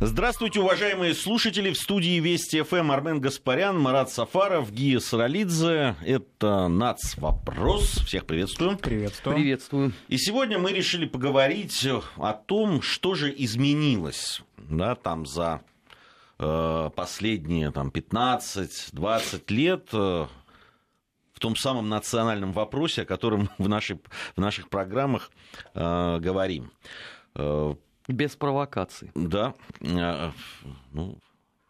[0.00, 1.70] Здравствуйте, уважаемые слушатели.
[1.70, 5.94] В студии Вести ФМ Армен Гаспарян, Марат Сафаров, Гия Саралидзе.
[6.04, 8.00] Это НАЦ Вопрос.
[8.04, 8.76] Всех приветствую.
[8.76, 9.36] Приветствую.
[9.36, 9.92] Приветствую.
[10.08, 11.86] И сегодня мы решили поговорить
[12.16, 15.60] о том, что же изменилось да, там за
[16.40, 20.26] э, последние там, 15-20 лет э,
[21.34, 24.00] в том самом национальном вопросе, о котором в, нашей,
[24.34, 25.30] в наших программах
[25.74, 26.72] э, говорим.
[27.36, 27.74] Э,
[28.08, 29.10] без провокаций.
[29.14, 29.54] Да.
[29.82, 30.32] А,
[30.92, 31.18] ну,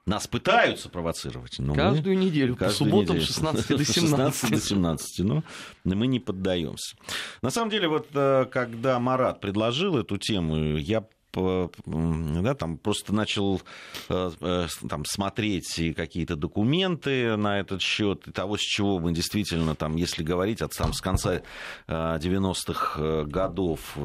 [0.07, 1.59] нас пытаются провоцировать.
[1.59, 3.95] Но каждую мы, неделю, каждую по субботам неделю, 16 до 17.
[3.95, 5.43] 16 до 17, но
[5.85, 6.97] мы не поддаемся.
[7.41, 11.05] На самом деле, вот э, когда Марат предложил эту тему, я
[11.37, 13.61] да, там просто начал
[14.09, 19.75] э, э, там, смотреть какие-то документы на этот счет, и того, с чего мы действительно,
[19.75, 21.43] там, если говорить от, там, с конца
[21.89, 23.99] 90-х годов,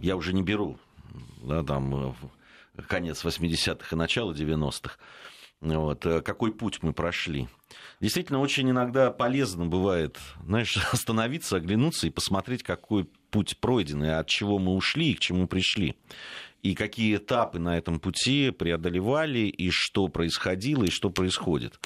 [0.00, 0.78] я уже не беру
[1.42, 2.14] да, там,
[2.76, 4.96] э, конец 80-х и начало 90-х.
[5.60, 7.48] Вот, э, какой путь мы прошли.
[8.00, 14.26] Действительно, очень иногда полезно бывает, знаешь, остановиться, оглянуться и посмотреть, какой путь пройден, и от
[14.26, 15.96] чего мы ушли и к чему пришли.
[16.62, 21.78] И какие этапы на этом пути преодолевали, и что происходило, и что происходит.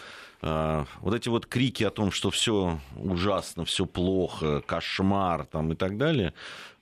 [0.48, 5.74] А, вот эти вот крики о том, что все ужасно, все плохо, кошмар там, и
[5.74, 6.34] так далее,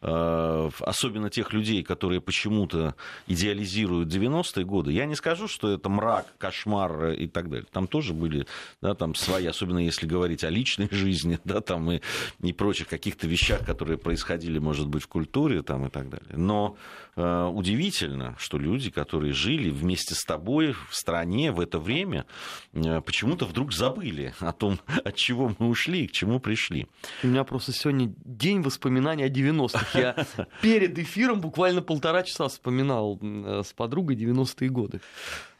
[0.07, 2.95] Э, особенно тех людей, которые почему-то
[3.27, 7.67] идеализируют 90-е годы, я не скажу, что это мрак, кошмар и так далее.
[7.73, 8.47] Там тоже были
[8.83, 12.01] да, там свои, особенно если говорить о личной жизни, да, там и,
[12.42, 16.37] и прочих каких-то вещах, которые происходили, может быть, в культуре там, и так далее.
[16.37, 16.77] Но
[17.17, 22.27] э, удивительно, что люди, которые жили вместе с тобой в стране в это время,
[22.75, 26.89] э, почему-то вдруг забыли о том, от чего мы ушли и к чему пришли.
[27.23, 29.99] У меня просто сегодня день воспоминаний о 90-х.
[29.99, 30.27] Я
[30.61, 35.01] перед эфиром буквально полтора часа вспоминал э, с подругой 90-е годы.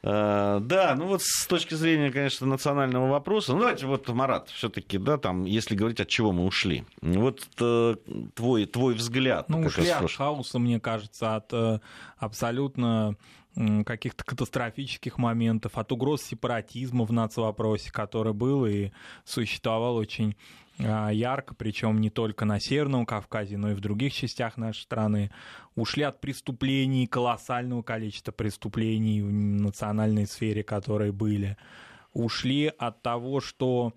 [0.03, 4.99] Э, да, ну вот с точки зрения, конечно, национального вопроса, ну давайте вот, Марат, все-таки,
[4.99, 7.97] да, там, если говорить, от чего мы ушли, вот э,
[8.35, 9.49] твой, твой взгляд.
[9.49, 11.81] Ну, ушли от хаоса, мне кажется, от
[12.19, 13.17] абсолютно
[13.85, 18.91] каких-то катастрофических моментов, от угроз сепаратизма в нацвопросе, который был и
[19.25, 20.37] существовал очень
[20.79, 25.31] а, ярко, причем не только на Северном Кавказе, но и в других частях нашей страны,
[25.77, 31.57] ушли от преступлений, колоссального количества преступлений в национальной сфере, которые были,
[32.13, 33.93] ушли от того, что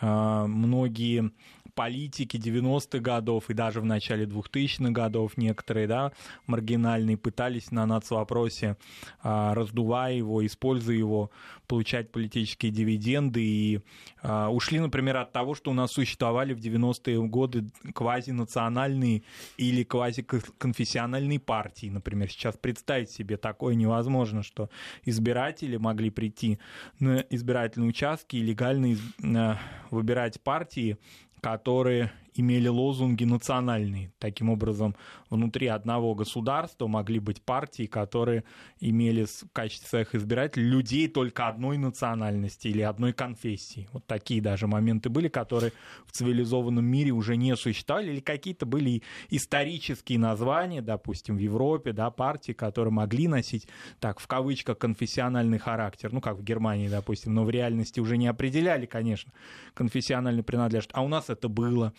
[0.00, 1.32] э, многие
[1.74, 6.12] политики 90-х годов и даже в начале 2000-х годов некоторые, да,
[6.46, 8.76] маргинальные, пытались на нацвопросе,
[9.22, 11.30] а, раздувая его, используя его,
[11.72, 13.80] получать политические дивиденды и
[14.22, 19.22] а, ушли, например, от того, что у нас существовали в 90-е годы квазинациональные
[19.56, 22.30] или квазиконфессиональные партии, например.
[22.30, 24.68] Сейчас представить себе такое невозможно, что
[25.06, 26.58] избиратели могли прийти
[26.98, 29.58] на избирательные участки и легально а,
[29.90, 30.98] выбирать партии,
[31.42, 34.12] которые имели лозунги национальные.
[34.18, 34.94] Таким образом,
[35.30, 38.44] внутри одного государства могли быть партии, которые
[38.80, 43.88] имели в качестве своих избирателей людей только одной национальности или одной конфессии.
[43.92, 45.72] Вот такие даже моменты были, которые
[46.06, 52.10] в цивилизованном мире уже не существовали, или какие-то были исторические названия, допустим, в Европе, да,
[52.10, 53.68] партии, которые могли носить,
[54.00, 58.26] так, в кавычках, конфессиональный характер, ну, как в Германии, допустим, но в реальности уже не
[58.26, 59.32] определяли, конечно,
[59.74, 60.90] конфессиональную принадлежность.
[60.94, 61.92] А у нас это было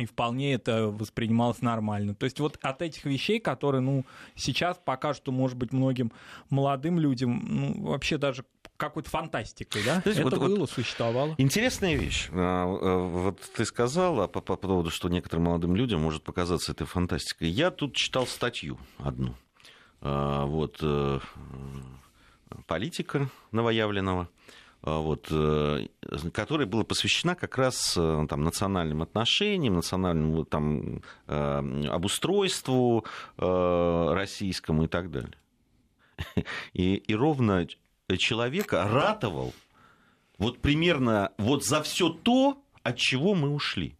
[0.00, 2.14] и вполне это воспринималось нормально.
[2.14, 6.12] То есть вот от этих вещей, которые, ну, сейчас пока что, может быть, многим
[6.48, 8.44] молодым людям, ну, вообще даже
[8.76, 10.02] какой-то фантастикой, да?
[10.04, 11.34] Есть, это вот, было, вот существовало.
[11.38, 12.28] Интересная вещь.
[12.32, 16.86] А, а, вот ты сказала по, по поводу, что некоторым молодым людям может показаться это
[16.86, 17.48] фантастикой.
[17.50, 19.34] Я тут читал статью одну.
[20.00, 21.20] А, вот э,
[22.66, 24.28] политика новоявленного
[24.82, 25.86] вот, э,
[26.32, 33.04] которая была посвящена как раз э, там, национальным отношениям, национальному там, э, обустройству
[33.36, 35.34] российскому и так далее.
[36.74, 37.66] И, и ровно
[38.18, 39.54] человека ратовал
[40.38, 43.96] вот примерно вот за все то, от чего мы ушли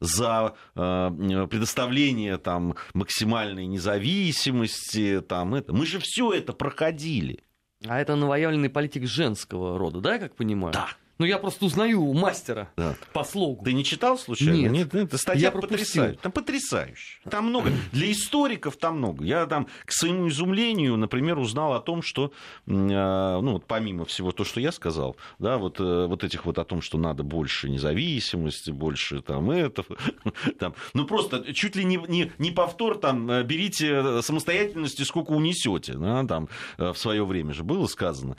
[0.00, 5.72] за э, предоставление там максимальной независимости, там это.
[5.72, 7.44] Мы же все это проходили.
[7.86, 10.72] А это новоявленный политик женского рода, да, я как понимаю?
[10.72, 10.88] Да.
[11.20, 12.96] Ну, я просто узнаю мастера Да.
[13.12, 13.62] по слогу.
[13.62, 14.68] Ты не читал случайно?
[14.68, 14.94] Нет.
[14.94, 15.76] это статья Я пропустил.
[15.78, 16.18] потрясающая.
[16.22, 17.18] Там потрясающе.
[17.30, 17.70] Там много.
[17.92, 19.22] Для историков там много.
[19.22, 22.32] Я там, к своему изумлению, например, узнал о том, что,
[22.66, 26.58] а, ну, вот помимо всего то, что я сказал, да, вот, э, вот этих вот
[26.58, 29.84] о том, что надо больше независимости, больше там это,
[30.58, 35.92] там, ну, просто чуть ли не, не, не повтор, там, э, берите самостоятельности, сколько унесете,
[35.98, 38.38] да, там, э, в свое время же было сказано.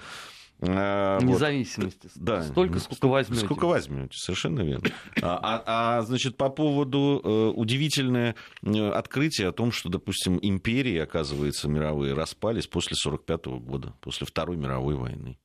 [0.63, 1.23] А, вот.
[1.25, 2.09] Независимости.
[2.15, 2.43] Да.
[2.43, 3.45] Столько, сколько возьмете.
[3.45, 4.89] Сколько возьмете, совершенно верно.
[5.21, 5.63] А, а-
[5.97, 12.13] а, значит, по поводу э, удивительное э, открытие о том, что, допустим, империи, оказывается, мировые
[12.13, 15.39] распались после 45 года, после Второй мировой войны.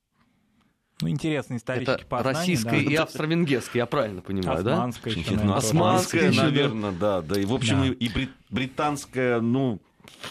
[1.03, 2.39] Ну, интересные исторические Это познания.
[2.39, 2.91] российская да.
[2.91, 4.73] и австро-венгерская, я правильно понимаю, да?
[4.75, 5.67] Османская еще, Ну, наверное, тоже.
[5.67, 6.43] Османская да.
[6.43, 7.41] наверное, да, да.
[7.41, 7.87] И, в общем, Да.
[7.87, 9.79] и, и брит- британская, ну,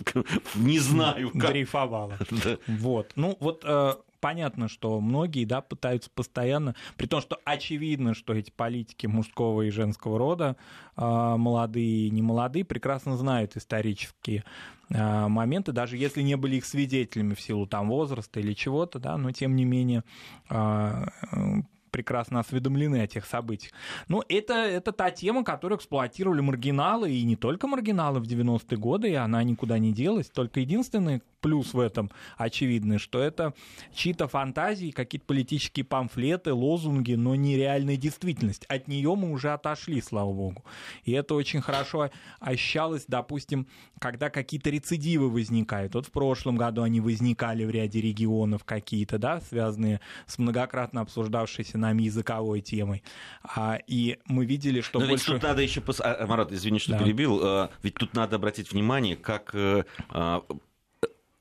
[0.56, 1.52] не знаю, как.
[1.52, 2.18] дрейфовала.
[2.32, 2.58] Да.
[2.68, 3.12] Вот.
[3.16, 3.94] Ну, вот э,
[4.26, 9.70] понятно, что многие, да, пытаются постоянно, при том, что очевидно, что эти политики мужского и
[9.70, 10.58] женского рода,
[10.98, 11.02] э,
[11.38, 14.44] молодые и немолодые, прекрасно знают исторические
[14.90, 19.16] э, моменты, даже если не были их свидетелями в силу там возраста или чего-то, да,
[19.16, 20.04] но тем не менее
[20.50, 21.06] э,
[21.96, 23.72] прекрасно осведомлены о тех событиях.
[24.10, 29.12] Но это, это та тема, которую эксплуатировали маргиналы, и не только маргиналы в 90-е годы,
[29.12, 30.28] и она никуда не делась.
[30.28, 33.54] Только единственный плюс в этом очевидный, что это
[33.94, 38.66] чьи-то фантазии, какие-то политические памфлеты, лозунги, но не реальная действительность.
[38.66, 40.66] От нее мы уже отошли, слава богу.
[41.04, 42.10] И это очень хорошо
[42.40, 43.68] ощущалось, допустим,
[44.00, 45.94] когда какие-то рецидивы возникают.
[45.94, 51.78] Вот в прошлом году они возникали в ряде регионов какие-то, да, связанные с многократно обсуждавшейся
[51.86, 53.04] нами языковой темой.
[53.44, 55.32] А, и мы видели, что Но ведь больше...
[55.34, 55.80] тут надо еще...
[55.82, 57.00] пос- а, Марат, извини, что Да.
[57.00, 57.40] перебил.
[57.44, 60.44] а, Ведь тут надо обратить внимание, как э, а,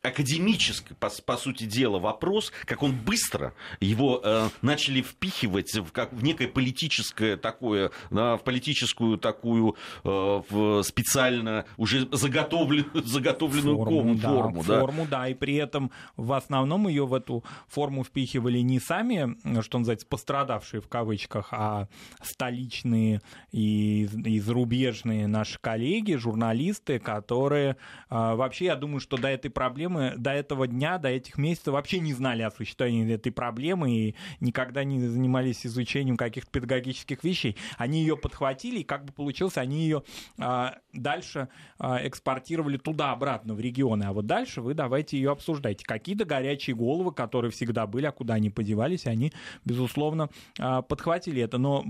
[0.05, 6.13] академический, по, по сути дела, вопрос, как он быстро его э, начали впихивать в, как,
[6.13, 14.15] в некое политическое такое, да, в политическую такую э, в специально уже заготовленную, заготовленную кому-
[14.15, 14.65] да, форму.
[14.67, 14.81] да.
[14.81, 19.79] форму, да, и при этом в основном ее в эту форму впихивали не сами, что
[19.79, 21.89] называется, пострадавшие в кавычках, а
[22.23, 23.23] столичные
[23.53, 27.77] и, и зарубежные наши коллеги, журналисты, которые
[28.11, 32.01] а, вообще, я думаю, что до этой проблемы, до этого дня, до этих месяцев вообще
[32.01, 37.57] не знали о существовании этой проблемы и никогда не занимались изучением каких-то педагогических вещей.
[37.79, 40.03] Они ее подхватили, и как бы получилось, они ее
[40.39, 41.49] а, дальше
[41.79, 44.05] а, экспортировали туда-обратно, в регионы.
[44.05, 45.85] А вот дальше вы давайте ее обсуждайте.
[45.85, 49.33] Какие-то горячие головы, которые всегда были, а куда они подевались, они,
[49.65, 51.59] безусловно, а, подхватили это.
[51.59, 51.85] Но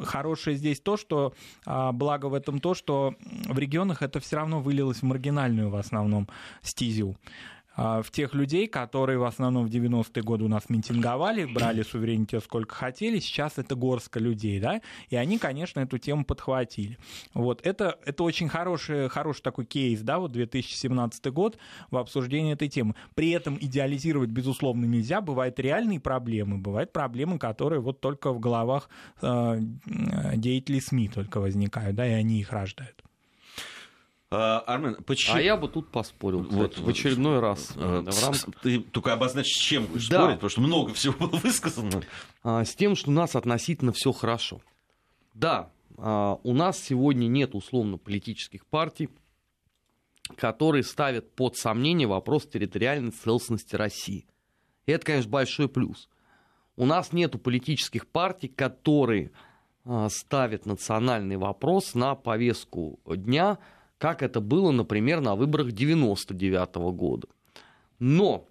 [0.00, 1.34] хорошее здесь то, что
[1.66, 3.14] а, благо в этом то, что
[3.46, 6.28] в регионах это все равно вылилось в маргинальную в основном
[6.62, 7.16] стезю
[7.78, 12.74] в тех людей, которые в основном в 90-е годы у нас митинговали, брали суверенитет сколько
[12.74, 14.80] хотели, сейчас это горстка людей, да,
[15.10, 16.98] и они, конечно, эту тему подхватили.
[17.34, 21.56] Вот, это, это очень хороший, хороший такой кейс, да, вот 2017 год
[21.90, 22.96] в обсуждении этой темы.
[23.14, 28.88] При этом идеализировать, безусловно, нельзя, бывают реальные проблемы, бывают проблемы, которые вот только в головах
[29.22, 29.60] э,
[30.34, 33.04] деятелей СМИ только возникают, да, и они их рождают.
[34.30, 35.36] А, Армен, почему...
[35.36, 37.72] А я бы тут поспорил, Вот, кстати, в очередной раз.
[37.76, 40.18] Э, В с- рамках Ты только обозначь, с чем будешь Да.
[40.20, 42.02] спорить, потому что много всего было высказано.
[42.42, 44.60] а, с тем, что у нас относительно все хорошо.
[45.32, 49.08] Да, а, у нас сегодня нет условно-политических партий,
[50.36, 54.26] которые ставят под сомнение вопрос территориальной целостности России.
[54.84, 56.10] И это, конечно, большой плюс.
[56.76, 59.30] У нас нет политических партий, которые
[59.86, 63.56] а, ставят национальный вопрос на повестку дня,
[63.98, 67.28] как это было, например, на выборах 99 года.
[67.98, 68.46] Но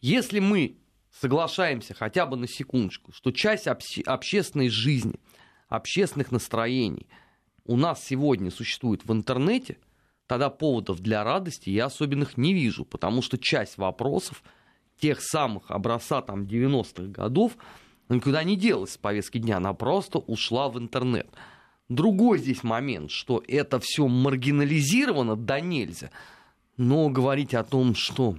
[0.00, 0.78] если мы
[1.10, 5.20] соглашаемся хотя бы на секундочку, что часть обще- общественной жизни,
[5.68, 7.06] общественных настроений
[7.64, 9.78] у нас сегодня существует в интернете,
[10.26, 14.42] тогда поводов для радости я особенных не вижу, потому что часть вопросов
[14.98, 17.56] тех самых образца там 90-х годов
[18.08, 21.28] никуда не делась с повестки дня, она просто ушла в интернет.
[21.88, 26.10] Другой здесь момент, что это все маргинализировано да нельзя,
[26.76, 28.38] но говорить о том, что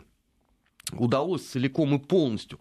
[0.91, 2.59] удалось целиком и полностью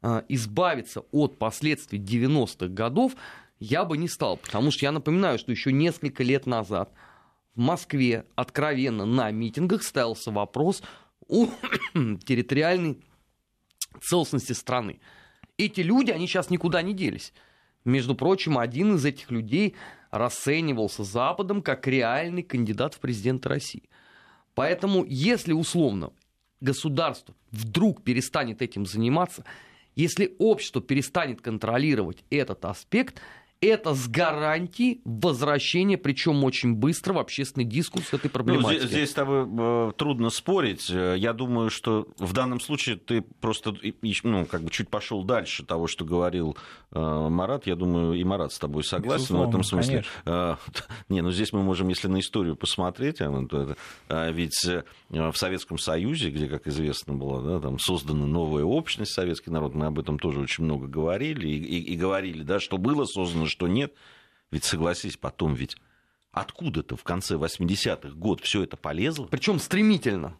[0.00, 3.16] а, избавиться от последствий 90-х годов,
[3.58, 4.38] я бы не стал.
[4.38, 6.92] Потому что я напоминаю, что еще несколько лет назад
[7.54, 10.82] в Москве откровенно на митингах ставился вопрос
[11.28, 11.46] о
[11.92, 12.98] территориальной
[14.00, 15.00] целостности страны.
[15.56, 17.32] Эти люди, они сейчас никуда не делись.
[17.84, 19.74] Между прочим, один из этих людей
[20.18, 23.88] расценивался Западом как реальный кандидат в президенты России.
[24.54, 26.12] Поэтому, если условно
[26.60, 29.44] государство вдруг перестанет этим заниматься,
[29.94, 33.20] Если общество перестанет контролировать этот аспект,
[33.64, 38.72] это с гарантией возвращения, причем очень быстро, в общественный дискурс этой проблематики.
[38.72, 40.90] Ну, здесь, здесь с тобой э, трудно спорить.
[40.90, 43.74] Э, я думаю, что в данном случае ты просто
[44.22, 46.56] ну, как бы чуть пошел дальше того, что говорил
[46.92, 47.66] э, Марат.
[47.66, 50.04] Я думаю, и Марат с тобой согласен Безусловно, в этом смысле.
[50.24, 50.56] Э,
[51.08, 53.76] не, ну здесь мы можем, если на историю посмотреть, а, то,
[54.08, 59.12] э, ведь э, в Советском Союзе, где, как известно, была да, там создана новая общность,
[59.12, 62.78] советский народ, мы об этом тоже очень много говорили, и, и, и говорили, да, что
[62.78, 63.94] было создано, что нет.
[64.50, 65.76] Ведь согласись, потом ведь
[66.32, 69.26] откуда-то в конце 80-х год все это полезло.
[69.26, 70.36] Причем стремительно.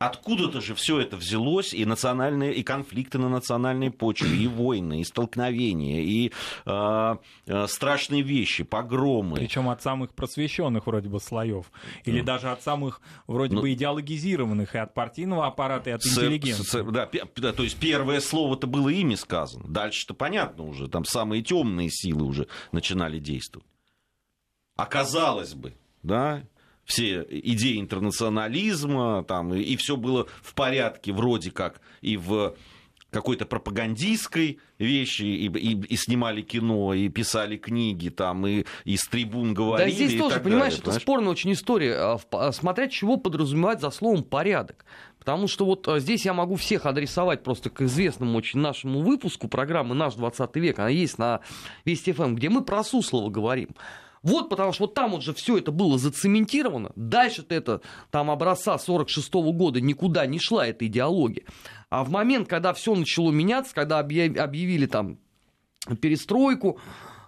[0.00, 5.04] Откуда-то же все это взялось, и национальные, и конфликты на национальной почве, и войны, и
[5.04, 6.32] столкновения, и
[6.66, 9.36] э, э, страшные вещи, погромы.
[9.36, 11.70] Причем от самых просвещенных вроде бы слоев,
[12.04, 12.24] или mm.
[12.24, 16.82] даже от самых вроде ну, бы идеологизированных и от партийного аппарата, и от интеллигенции.
[16.90, 21.88] Да, да, то есть первое слово-то было ими сказано, дальше-то понятно уже, там самые темные
[21.88, 23.66] силы уже начинали действовать.
[24.76, 26.42] Оказалось бы, да,
[26.84, 32.54] все идеи интернационализма, там, и, и все было в порядке вроде как и в
[33.14, 39.06] какой-то пропагандистской вещи, и, и, и снимали кино, и писали книги, там, и, и с
[39.06, 39.90] трибун говорили.
[39.90, 41.02] Да, здесь тоже, понимаешь, далее, это понимаешь?
[41.02, 41.94] спорная очень история.
[41.94, 44.84] А, а, смотря чего подразумевать за словом порядок.
[45.20, 49.48] Потому что вот а, здесь я могу всех адресовать просто к известному очень нашему выпуску
[49.48, 50.80] программы «Наш 20 век».
[50.80, 51.40] Она есть на
[51.84, 53.70] Вести ФМ, эм, где мы про Суслова говорим.
[54.24, 56.92] Вот потому что вот там вот же все это было зацементировано.
[56.96, 61.44] Дальше-то это там образца 46 -го года никуда не шла эта идеология.
[61.90, 65.18] А в момент, когда все начало меняться, когда объявили там
[66.00, 66.80] перестройку,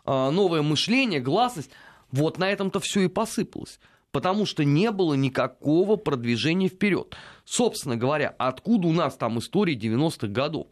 [0.07, 1.71] а, новое мышление, гласность,
[2.11, 3.79] вот на этом-то все и посыпалось.
[4.11, 7.15] Потому что не было никакого продвижения вперед.
[7.45, 10.69] Собственно говоря, откуда у нас там история 90-х годов?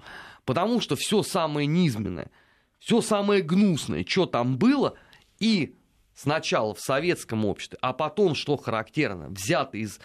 [0.46, 2.30] Потому что все самое низменное,
[2.78, 4.94] все самое гнусное, что там было,
[5.38, 5.76] и
[6.14, 10.00] сначала в советском обществе, а потом, что характерно, взято из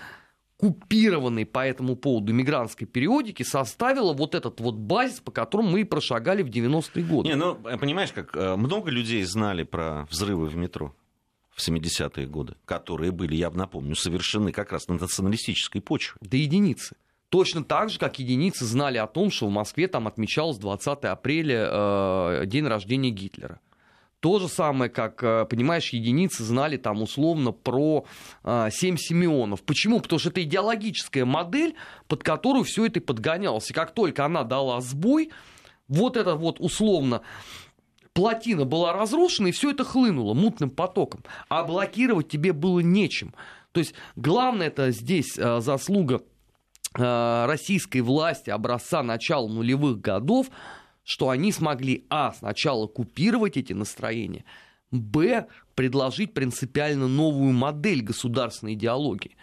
[0.57, 5.83] купированной по этому поводу мигрантской периодики составила вот этот вот базис, по которому мы и
[5.85, 7.29] прошагали в 90-е годы.
[7.29, 10.93] Не, ну, понимаешь, как э, много людей знали про взрывы в метро
[11.51, 16.17] в 70-е годы, которые были, я напомню, совершены как раз на националистической почве.
[16.21, 16.95] Да единицы.
[17.29, 21.69] Точно так же, как единицы знали о том, что в Москве там отмечалось 20 апреля
[21.71, 23.61] э, день рождения Гитлера.
[24.19, 28.05] То же самое, как, э, понимаешь, единицы знали там условно про
[28.43, 29.63] э, семь Симеонов.
[29.63, 30.01] Почему?
[30.01, 31.75] Потому что это идеологическая модель,
[32.07, 33.69] под которую все это и подгонялось.
[33.69, 35.31] И как только она дала сбой,
[35.87, 37.21] вот это вот условно
[38.11, 41.23] плотина была разрушена, и все это хлынуло мутным потоком.
[41.47, 43.33] А блокировать тебе было нечем.
[43.71, 46.21] То есть главное это здесь э, заслуга
[46.91, 50.47] российской власти образца начала нулевых годов,
[51.03, 54.45] что они смогли, а, сначала купировать эти настроения,
[54.91, 59.37] б, предложить принципиально новую модель государственной идеологии.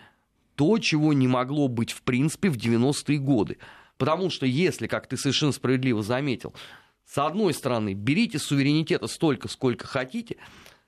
[0.55, 3.59] То, чего не могло быть в принципе в 90-е годы.
[3.99, 6.55] Потому что если, как ты совершенно справедливо заметил,
[7.07, 10.37] с одной стороны, берите суверенитета столько, сколько хотите,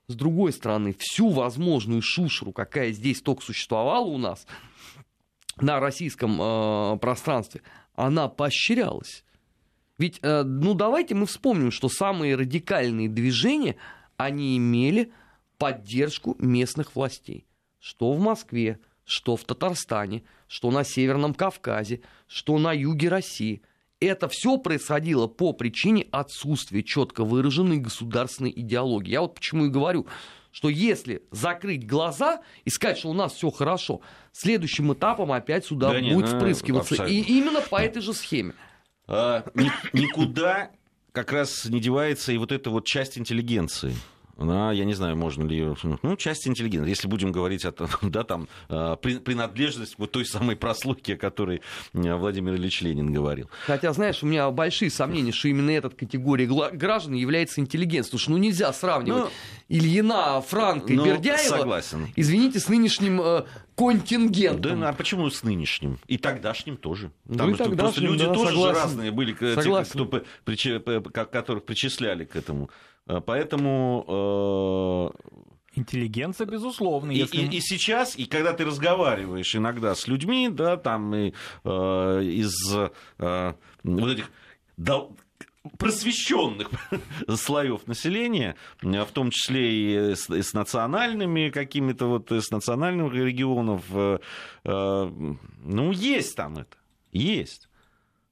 [0.08, 4.46] с другой стороны, всю возможную шушеру, какая здесь только существовала у нас
[5.60, 7.62] на российском э, пространстве,
[7.94, 9.25] она поощрялась.
[9.98, 13.76] Ведь, э, ну давайте мы вспомним, что самые радикальные движения,
[14.16, 15.12] они имели
[15.58, 17.46] поддержку местных властей.
[17.80, 23.62] Что в Москве, что в Татарстане, что на Северном Кавказе, что на юге России.
[24.00, 29.10] Это все происходило по причине отсутствия четко выраженной государственной идеологии.
[29.10, 30.06] Я вот почему и говорю,
[30.52, 34.00] что если закрыть глаза и сказать, что у нас все хорошо,
[34.30, 36.94] следующим этапом опять сюда да будет нет, ну, впрыскиваться.
[36.94, 37.14] Абсолютно.
[37.14, 38.54] И именно по этой же схеме.
[39.08, 39.44] А,
[39.94, 40.70] никуда
[41.12, 43.96] как раз не девается и вот эта вот часть интеллигенции
[44.38, 45.75] она, я не знаю, можно ли.
[46.02, 51.12] Ну, часть интеллигентной, если будем говорить о да, там, а, принадлежность вот той самой прослойки,
[51.12, 51.61] о которой
[51.92, 53.50] Владимир Ильич Ленин говорил.
[53.66, 58.12] Хотя, знаешь, у меня большие сомнения, что именно эта категория граждан является интеллигенцией.
[58.12, 59.30] Потому что ну, нельзя сравнивать ну,
[59.68, 62.09] Ильина, Франка и ну, Бердяева, согласен.
[62.14, 64.61] извините, с нынешним э, контингентом.
[64.61, 65.99] Да, ну, а почему с нынешним?
[66.07, 67.11] И тогдашним тоже.
[67.26, 68.83] Там ну, и тогдашним, люди да, тоже согласен.
[68.83, 70.09] разные были, согласен.
[70.57, 72.71] те, кто, которых причисляли к этому.
[73.08, 75.12] Э, поэтому...
[75.14, 75.30] Э,
[75.74, 77.12] Интеллигенция, безусловно.
[77.12, 77.42] И, если...
[77.42, 81.32] и, и сейчас, и когда ты разговариваешь иногда с людьми, да, там и,
[81.64, 82.52] э, из
[83.18, 84.30] э, вот этих
[84.76, 85.16] дол-
[85.76, 86.70] просвещенных
[87.36, 93.84] слоев населения, в том числе и с, и с национальными какими-то вот, с национальных регионов,
[93.90, 94.18] э,
[94.64, 95.12] э,
[95.64, 96.76] ну, есть там это,
[97.12, 97.67] есть.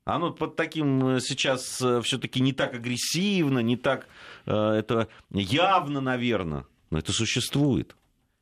[0.07, 4.07] Оно под таким сейчас все-таки не так агрессивно, не так
[4.47, 7.97] это явно, наверное, но это существует.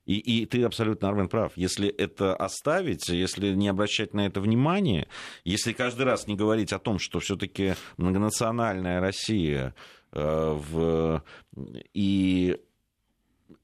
[0.04, 1.52] И, и ты абсолютно, Армен, прав.
[1.56, 5.08] Если это оставить, если не обращать на это внимания,
[5.44, 9.74] если каждый раз не говорить о том, что все-таки многонациональная Россия
[10.12, 11.24] э, в,
[11.94, 12.58] и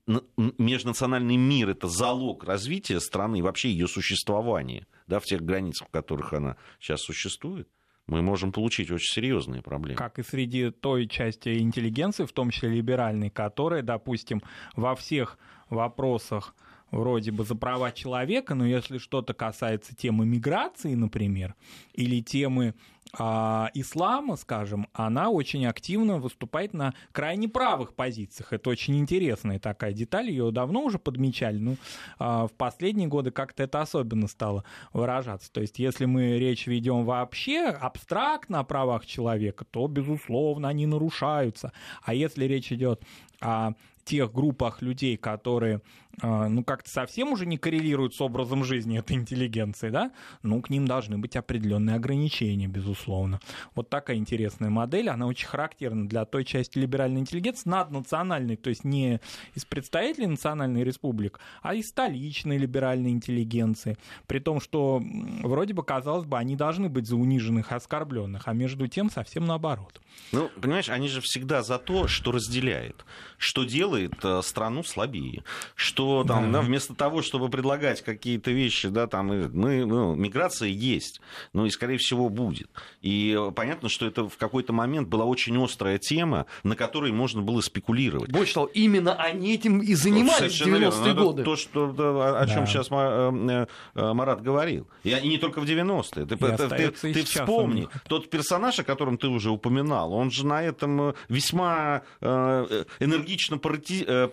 [0.06, 6.32] межнациональный мир это залог развития страны, вообще ее существования, да, в тех границах, в которых
[6.32, 7.68] она сейчас существует,
[8.10, 9.96] мы можем получить очень серьезные проблемы.
[9.96, 14.42] Как и среди той части интеллигенции, в том числе либеральной, которая, допустим,
[14.74, 15.38] во всех
[15.70, 16.54] вопросах
[16.90, 21.54] вроде бы за права человека, но если что-то касается темы миграции, например,
[21.94, 22.74] или темы
[23.18, 28.52] а, ислама, скажем, она очень активно выступает на крайне правых позициях.
[28.52, 31.76] Это очень интересная такая деталь, ее давно уже подмечали, но
[32.18, 35.52] а, в последние годы как-то это особенно стало выражаться.
[35.52, 41.72] То есть если мы речь ведем вообще абстрактно о правах человека, то, безусловно, они нарушаются.
[42.02, 43.02] А если речь идет
[43.40, 43.72] о
[44.10, 45.82] тех группах людей, которые,
[46.20, 50.10] а, ну, как-то совсем уже не коррелируют с образом жизни этой интеллигенции, да,
[50.42, 53.38] ну, к ним должны быть определенные ограничения, безусловно.
[53.76, 58.82] Вот такая интересная модель, она очень характерна для той части либеральной интеллигенции, наднациональной, то есть
[58.82, 59.20] не
[59.54, 63.96] из представителей национальной республик, а из столичной либеральной интеллигенции.
[64.26, 65.00] При том, что
[65.44, 70.00] вроде бы, казалось бы, они должны быть за униженных, оскорбленных, а между тем совсем наоборот.
[70.32, 73.04] Ну, понимаешь, они же всегда за то, что разделяет,
[73.38, 76.60] что делает э, страну слабее, что там, да.
[76.60, 81.20] Да, вместо того, чтобы предлагать какие-то вещи, да, там, мы, ну, миграция есть,
[81.52, 82.70] ну, и, скорее всего, будет.
[83.02, 87.60] И понятно, что это в какой-то момент была очень острая тема, на которой можно было
[87.60, 88.30] спекулировать.
[88.30, 91.44] Больше того, именно они этим и занимались в 90-е ну, годы.
[91.44, 92.66] То, что, о чем да.
[92.66, 94.86] сейчас э, э, Марат говорил.
[95.04, 96.26] И не только в 90-е.
[96.26, 100.62] Ты, ты, ты, ты вспомни, тот персонаж, о котором ты уже упоминал, он же на
[100.62, 103.89] этом э, весьма э, энергично парти...
[104.06, 104.28] Э,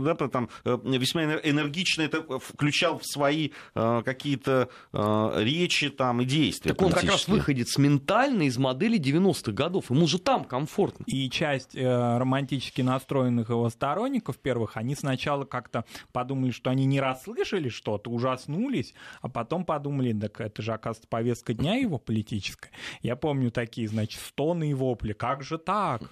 [0.00, 6.72] да, там, весьма энергично это включал в свои какие-то речи там, и действия.
[6.72, 9.90] Так он как раз выходит ментально из модели 90-х годов.
[9.90, 11.04] Ему же там комфортно.
[11.06, 17.68] И часть романтически настроенных его сторонников первых, они сначала как-то подумали, что они не расслышали
[17.68, 22.70] что-то, ужаснулись, а потом подумали, так это же, оказывается, повестка дня его политическая.
[23.02, 25.12] Я помню такие, значит, стоны и вопли.
[25.12, 26.02] Как же так?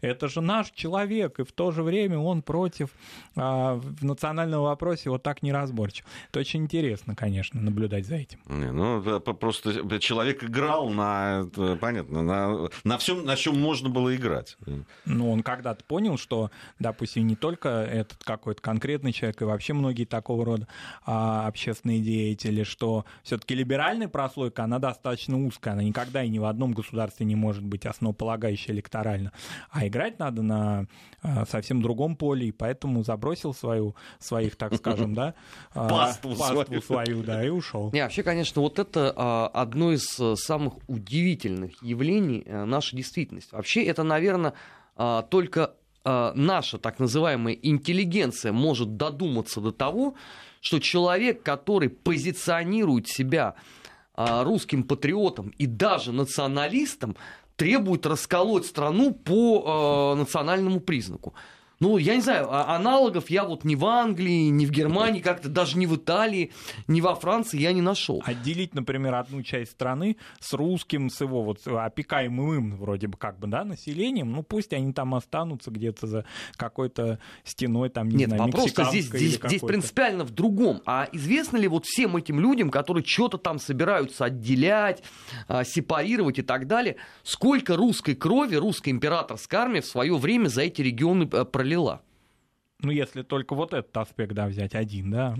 [0.00, 2.90] Это же наш человек, и в то же время он против
[3.36, 6.04] а, в национальном вопросе вот так неразборчив.
[6.30, 8.40] Это очень интересно, конечно, наблюдать за этим.
[8.46, 11.48] Не, ну, просто человек играл на,
[11.80, 14.56] понятно, на, на всем, на чем можно было играть.
[15.04, 20.04] Ну, он когда-то понял, что, допустим, не только этот какой-то конкретный человек, и вообще многие
[20.04, 20.66] такого рода
[21.06, 26.44] а, общественные деятели, что все-таки либеральная прослойка, она достаточно узкая, она никогда и ни в
[26.44, 29.30] одном государстве не может быть основополагающей электорально.
[29.70, 30.86] А играть надо на
[31.22, 35.34] а, совсем другом поле, и поэтому забросил свою, своих, так скажем, да,
[35.74, 37.90] а, паству, паству свою, да, и ушел.
[37.92, 43.54] Не, вообще, конечно, вот это а, одно из э, самых удивительных явлений э, нашей действительности.
[43.54, 44.54] Вообще, это, наверное,
[45.30, 50.16] только наша так называемая интеллигенция может додуматься до того,
[50.60, 53.54] что человек, который позиционирует себя
[54.14, 57.16] русским патриотом и даже националистом,
[57.62, 61.32] требует расколоть страну по э, национальному признаку.
[61.82, 65.48] Ну, я не знаю, а аналогов я вот ни в Англии, ни в Германии, как-то
[65.48, 66.52] даже ни в Италии,
[66.86, 68.22] ни во Франции я не нашел.
[68.24, 73.48] Отделить, например, одну часть страны с русским, с его вот опекаемым вроде бы как бы,
[73.48, 78.44] да, населением, ну пусть они там останутся где-то за какой-то стеной, там, не Нет, знаю,
[78.44, 80.82] вопрос здесь, здесь, здесь принципиально в другом.
[80.86, 85.02] А известно ли вот всем этим людям, которые что-то там собираются отделять,
[85.48, 90.62] а, сепарировать и так далее, сколько русской крови, русской императорской армии в свое время за
[90.62, 92.02] эти регионы э, пролила.
[92.80, 95.36] Ну, если только вот этот аспект, да, взять один, да.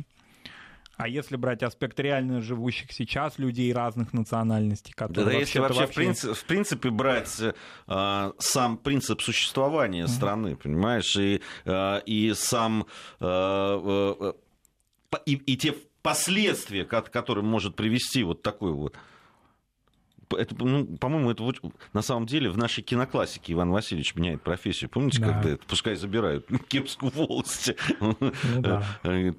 [0.96, 5.92] А если брать аспект реально живущих сейчас людей разных национальностей, которые да, если вообще, вообще...
[5.92, 10.08] В, принципе, в принципе брать э, сам принцип существования mm-hmm.
[10.08, 12.86] страны, понимаешь, и, э, и сам
[13.18, 14.32] э, э,
[15.26, 18.94] и, и те последствия, к которым может привести вот такой вот
[20.36, 21.60] это, ну, по-моему, это вот,
[21.92, 24.90] на самом деле в нашей киноклассике Иван Васильевич меняет профессию.
[24.90, 25.28] Помните, да.
[25.28, 27.72] когда это, пускай забирают кепскую волость.
[28.00, 28.16] Ну,
[28.58, 28.82] да.
[29.04, 29.32] Э,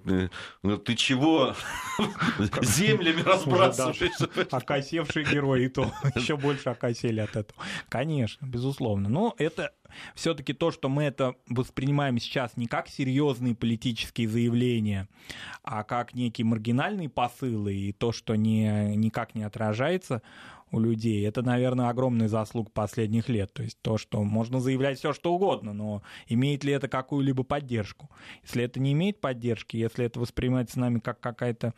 [0.62, 1.56] ну, ты чего
[2.62, 4.30] землями разбрасываешься?
[4.52, 7.60] Окосевший герой, и то еще больше окосели от этого.
[7.90, 9.10] Конечно, безусловно.
[9.10, 9.72] Но это
[10.16, 15.08] все-таки то, что мы это воспринимаем сейчас не как серьезные политические заявления,
[15.64, 20.22] а как некие маргинальные посылы, и то, что не, никак не отражается
[20.74, 21.26] у людей.
[21.28, 23.54] Это, наверное, огромный заслуг последних лет.
[23.54, 28.10] То есть то, что можно заявлять все, что угодно, но имеет ли это какую-либо поддержку?
[28.44, 31.76] Если это не имеет поддержки, если это воспринимается нами как какая-то,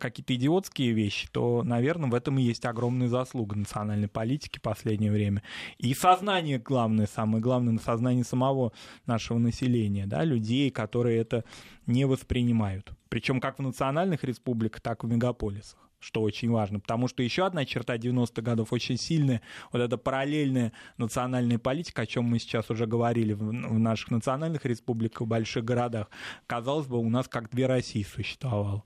[0.00, 5.12] какие-то идиотские вещи, то, наверное, в этом и есть огромная заслуга национальной политики в последнее
[5.12, 5.42] время.
[5.76, 8.72] И сознание главное, самое главное, на сознание самого
[9.06, 11.44] нашего населения, да, людей, которые это
[11.86, 12.92] не воспринимают.
[13.08, 17.44] Причем как в национальных республиках, так и в мегаполисах что очень важно, потому что еще
[17.44, 22.70] одна черта 90-х годов очень сильная, вот эта параллельная национальная политика, о чем мы сейчас
[22.70, 26.08] уже говорили в наших национальных республиках, в больших городах,
[26.46, 28.82] казалось бы, у нас как две России существовало.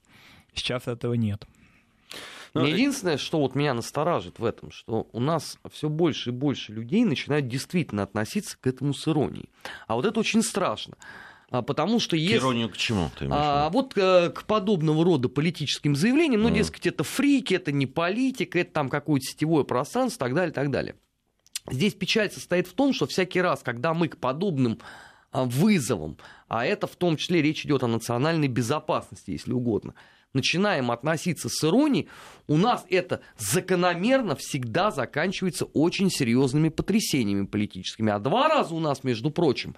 [0.55, 1.47] Сейчас этого нет.
[2.55, 6.73] Но единственное, что вот меня настораживает в этом, что у нас все больше и больше
[6.73, 9.51] людей начинают действительно относиться к этому с иронией.
[9.89, 10.97] А вот это очень страшно.
[11.51, 12.39] А, потому что если...
[12.39, 16.55] Иронию к чему ты а, Вот а, к подобного рода политическим заявлениям, ну, mm.
[16.55, 20.97] дескать, это фрики, это не политика, это там какое-то сетевое пространство, так далее, так далее.
[21.71, 24.79] Здесь печаль состоит в том, что всякий раз, когда мы к подобным
[25.33, 29.95] а, вызовам, а это в том числе речь идет о национальной безопасности, если угодно,
[30.35, 32.09] начинаем относиться с иронией,
[32.47, 38.13] у нас это закономерно всегда заканчивается очень серьезными потрясениями политическими.
[38.13, 39.75] А два раза у нас, между прочим,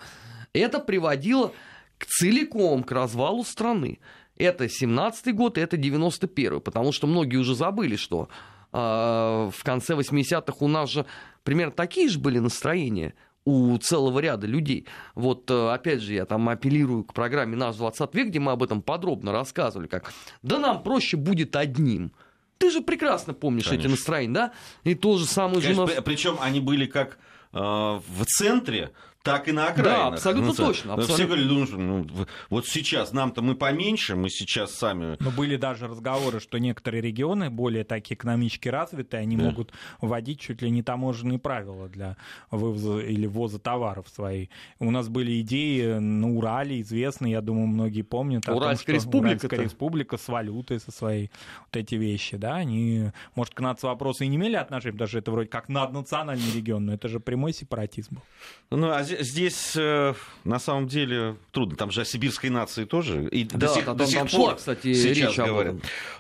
[0.53, 1.53] это приводило
[1.99, 4.01] к целиком к развалу страны.
[4.37, 8.29] Это 17-й год, это 91-й, потому что многие уже забыли, что
[8.73, 11.07] э, в конце 80-х у нас же
[11.43, 13.15] примерно такие же были настроения
[13.47, 14.87] у целого ряда людей.
[15.15, 18.63] Вот, э, опять же, я там апеллирую к программе «Наш 20 век», где мы об
[18.63, 22.13] этом подробно рассказывали, как «да нам проще будет одним».
[22.59, 23.87] Ты же прекрасно помнишь Конечно.
[23.87, 24.53] эти настроения, да?
[24.85, 26.05] И то же самое Конечно, же нас...
[26.05, 27.19] Причем они были как
[27.53, 28.93] э, в центре,
[29.27, 29.97] так и на окраинах.
[29.97, 30.95] Да, абсолютно ну, точно.
[30.95, 31.15] Абсолютно.
[31.15, 35.17] Все говорили, ну, ну, вот сейчас нам-то мы поменьше, мы сейчас сами...
[35.21, 39.45] Но были даже разговоры, что некоторые регионы, более такие экономически развитые, они да.
[39.45, 42.17] могут вводить чуть ли не таможенные правила для
[42.51, 44.47] вывоза или ввоза товаров свои.
[44.79, 48.49] У нас были идеи на Урале, известные, я думаю, многие помнят.
[48.49, 49.47] Уральская том, республика.
[49.47, 51.31] Уральская республика с валютой, со своей,
[51.65, 55.49] вот эти вещи, да, они, может, к нацвопросу и не имели отношения, даже это вроде
[55.49, 58.23] как наднациональный регион, но это же прямой сепаратизм был.
[58.71, 61.77] Ну, а здесь э, на самом деле трудно.
[61.77, 63.29] Там же о сибирской нации тоже.
[63.29, 65.77] И да, до сих, там, до сих там пор, кстати, сейчас речь говорят.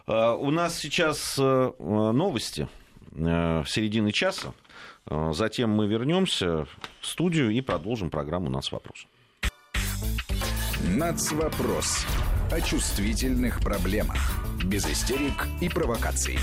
[0.06, 2.68] Э, у нас сейчас э, новости
[3.14, 4.52] середины часа.
[5.32, 6.66] Затем мы вернемся
[7.00, 9.06] в студию и продолжим программу «Нац вопрос».
[10.84, 12.04] «Нац вопрос»
[12.50, 14.18] о чувствительных проблемах.
[14.64, 16.38] Без истерик и провокаций.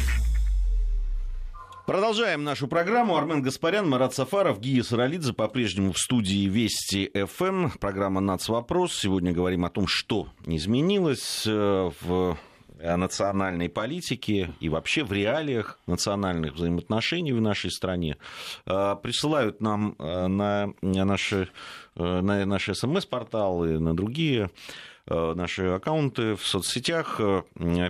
[1.85, 3.17] Продолжаем нашу программу.
[3.17, 7.71] Армен Гаспарян, Марат Сафаров, Гия Саралидзе по-прежнему в студии Вести ФМ.
[7.71, 8.47] Программа «Нац.
[8.47, 8.93] Вопрос».
[8.97, 12.37] Сегодня говорим о том, что изменилось э, в
[12.79, 18.15] национальной политике и вообще в реалиях национальных взаимоотношений в нашей стране.
[18.65, 21.49] Э, присылают нам э, на наши,
[21.95, 27.43] на наши смс-порталы, на другие Э, наши аккаунты в соцсетях э,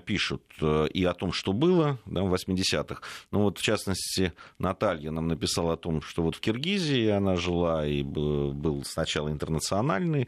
[0.06, 3.02] пишут э, и о том, что было да, в 80-х.
[3.32, 7.86] Ну вот, в частности, Наталья нам написала о том, что вот в Киргизии она жила,
[7.86, 10.28] и был сначала интернациональный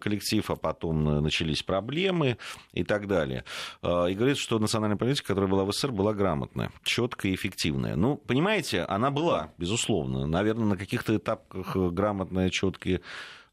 [0.00, 2.38] коллектив, а потом начались проблемы
[2.72, 3.44] и так далее.
[3.82, 7.96] И говорит, что национальная политика, которая была в СССР, была грамотная, четкая и эффективная.
[7.96, 10.26] Ну, понимаете, она была, безусловно.
[10.26, 13.00] Наверное, на каких-то этапах грамотная, четкая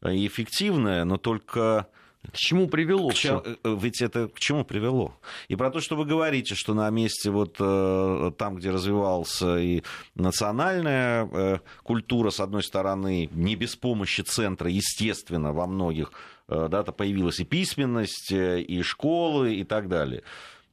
[0.04, 1.86] и эффективная, но только
[2.30, 3.10] к чему привело?
[3.10, 5.16] К чем, э, э, ведь это к чему привело?
[5.48, 9.82] И про то, что вы говорите, что на месте вот э, там, где развивалась и
[10.14, 16.12] национальная культура, с одной стороны, не без помощи центра, естественно, во многих,
[16.48, 20.22] э, да, появилась и письменность, и школы, и так далее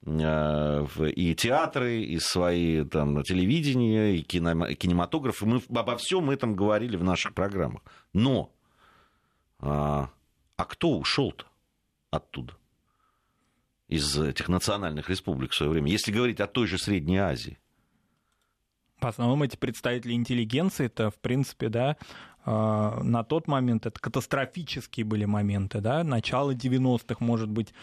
[0.01, 5.43] и театры, и свои там, телевидения, и кинематограф.
[5.43, 7.81] И мы обо всем этом говорили в наших программах.
[8.13, 8.49] Но
[10.59, 11.45] а, кто ушел-то
[12.11, 12.53] оттуда?
[13.87, 17.57] Из этих национальных республик в свое время, если говорить о той же Средней Азии.
[18.99, 21.95] В основном эти представители интеллигенции, это, в принципе, да,
[22.43, 27.73] а, на тот момент это катастрофические были моменты, да, начало 90-х, может быть,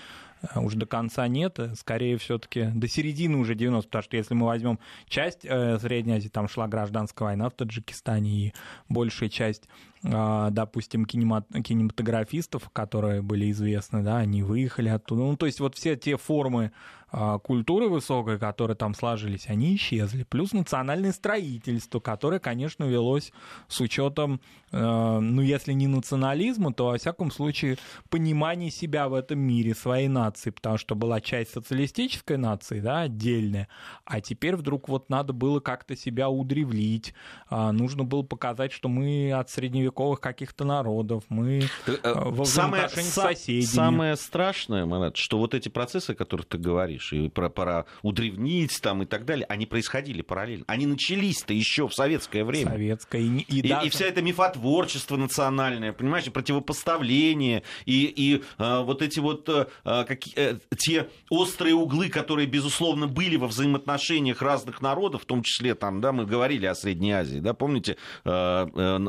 [0.55, 4.47] уж до конца нет, э, скорее все-таки до середины уже 90 потому что если мы
[4.47, 8.55] возьмем часть э, Средней Азии, там шла гражданская война в Таджикистане, и
[8.89, 9.69] большая часть
[10.05, 15.23] а, допустим, кинематографистов, которые были известны, да, они выехали оттуда.
[15.23, 16.71] Ну, то есть вот все те формы
[17.11, 20.25] а, культуры высокой, которые там сложились, они исчезли.
[20.25, 23.33] Плюс национальное строительство, которое, конечно, велось
[23.69, 27.79] с учетом, э, ну, если не национализма, то, во всяком случае,
[28.11, 33.69] понимания себя в этом мире, своей нации, потому что была часть социалистической нации, да, отдельная,
[34.05, 37.15] а теперь вдруг вот надо было как-то себя удревлить,
[37.49, 42.89] а, нужно было показать, что мы от средневековых каких-то народов, мы э, э, во самое,
[42.89, 43.61] с соседями.
[43.63, 48.81] Самое страшное, Манат, что вот эти процессы, о которых ты говоришь, и про, про удревнить
[48.81, 50.65] там и так далее, они происходили параллельно.
[50.69, 52.73] Они начались-то еще в советское время.
[52.73, 53.21] Советское.
[53.23, 53.87] И, и, и, даже...
[53.87, 60.35] и вся эта мифотворчество национальное, понимаешь, противопоставление, и, и а, вот эти вот а, какие,
[60.37, 66.01] а, те острые углы, которые, безусловно, были во взаимоотношениях разных народов, в том числе там,
[66.01, 67.97] да, мы говорили о Средней Азии, да, помните?
[68.25, 68.67] А,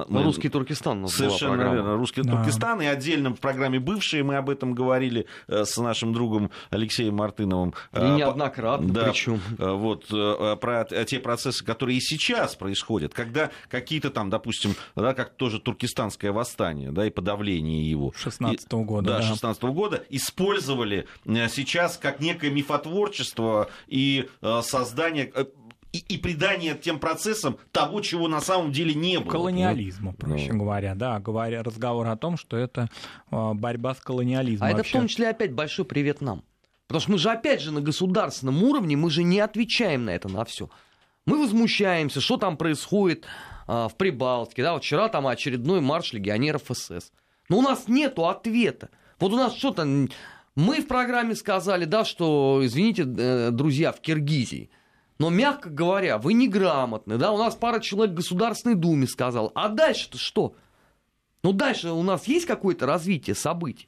[0.07, 0.23] мы...
[0.23, 2.31] Русский Туркестан у Совершенно верно, Русский да.
[2.33, 7.69] Туркестан, и отдельно в программе «Бывшие» мы об этом говорили с нашим другом Алексеем Мартыновым
[7.69, 9.41] и а, неоднократно да, причем.
[9.57, 15.35] Вот, э, про те процессы, которые и сейчас происходят, когда какие-то там, допустим, да, как
[15.35, 18.13] тоже туркестанское восстание, да, и подавление его.
[18.15, 19.07] 16 -го года.
[19.07, 25.31] Да, 16 -го года использовали э, сейчас как некое мифотворчество и э, создание
[25.93, 29.31] и, и придание тем процессам того, чего на самом деле не было.
[29.31, 30.59] Колониализма, проще ну.
[30.59, 32.89] говоря, да, говоря разговор о том, что это
[33.31, 34.67] борьба с колониализмом.
[34.67, 34.81] А вообще.
[34.81, 36.43] это в том числе опять большой привет нам.
[36.87, 40.29] Потому что мы же опять же на государственном уровне, мы же не отвечаем на это,
[40.29, 40.69] на все.
[41.25, 43.25] Мы возмущаемся, что там происходит
[43.67, 44.63] а, в Прибалтике.
[44.63, 47.11] Да, вот вчера там очередной марш легионеров СС.
[47.49, 48.89] Но у нас нету ответа.
[49.19, 49.85] Вот у нас что-то...
[50.57, 54.71] Мы в программе сказали, да, что, извините, э, друзья, в Киргизии.
[55.19, 59.51] Но, мягко говоря, вы неграмотны, да, у нас пара человек в Государственной Думе сказал.
[59.53, 60.55] А дальше-то что?
[61.43, 63.87] Ну, дальше у нас есть какое-то развитие событий?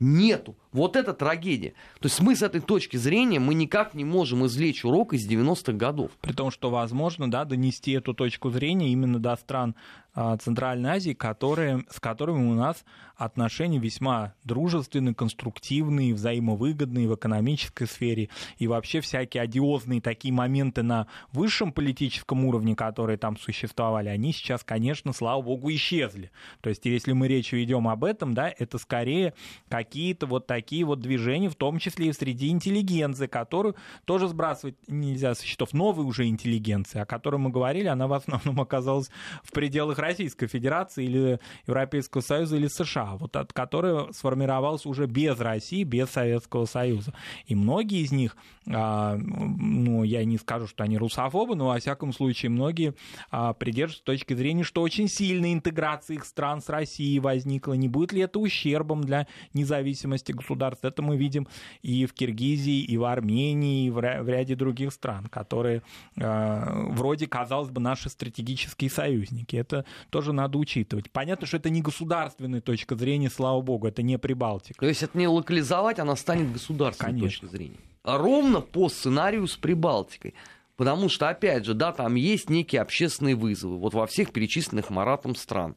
[0.00, 0.56] Нету.
[0.76, 1.72] Вот это трагедия.
[2.00, 5.72] То есть мы с этой точки зрения мы никак не можем извлечь урок из 90-х
[5.72, 6.10] годов.
[6.20, 9.74] При том, что возможно да, донести эту точку зрения именно до стран
[10.18, 12.84] а, Центральной Азии, которые, с которыми у нас
[13.16, 18.30] отношения весьма дружественные, конструктивные, взаимовыгодные в экономической сфере.
[18.56, 24.64] И вообще всякие одиозные такие моменты на высшем политическом уровне, которые там существовали, они сейчас,
[24.64, 26.30] конечно, слава богу, исчезли.
[26.62, 29.34] То есть если мы речь ведем об этом, да, это скорее
[29.68, 34.74] какие-то вот такие такие вот движения, в том числе и среди интеллигенции, которую тоже сбрасывать
[34.88, 35.72] нельзя со счетов.
[35.72, 39.10] Новой уже интеллигенции, о которой мы говорили, она в основном оказалась
[39.44, 45.38] в пределах Российской Федерации или Европейского Союза или США, вот от которой сформировалась уже без
[45.38, 47.14] России, без Советского Союза.
[47.46, 48.36] И многие из них,
[48.68, 52.94] а, ну, я не скажу, что они русофобы, но, во всяком случае, многие
[53.30, 57.74] а, придерживаются точки зрения, что очень сильная интеграция их стран с Россией возникла.
[57.74, 60.32] Не будет ли это ущербом для независимости?
[60.46, 60.84] Государств.
[60.84, 61.48] Это мы видим
[61.82, 65.82] и в Киргизии, и в Армении, и в ряде других стран, которые
[66.16, 69.56] э, вроде, казалось бы, наши стратегические союзники.
[69.56, 71.10] Это тоже надо учитывать.
[71.10, 74.80] Понятно, что это не государственная точка зрения, слава богу, это не Прибалтика.
[74.80, 77.28] То есть это не локализовать, она станет государственной Конечно.
[77.28, 77.76] точкой зрения.
[78.04, 80.34] Ровно по сценарию с Прибалтикой.
[80.76, 85.34] Потому что, опять же, да, там есть некие общественные вызовы, вот во всех перечисленных Маратом
[85.34, 85.74] стран.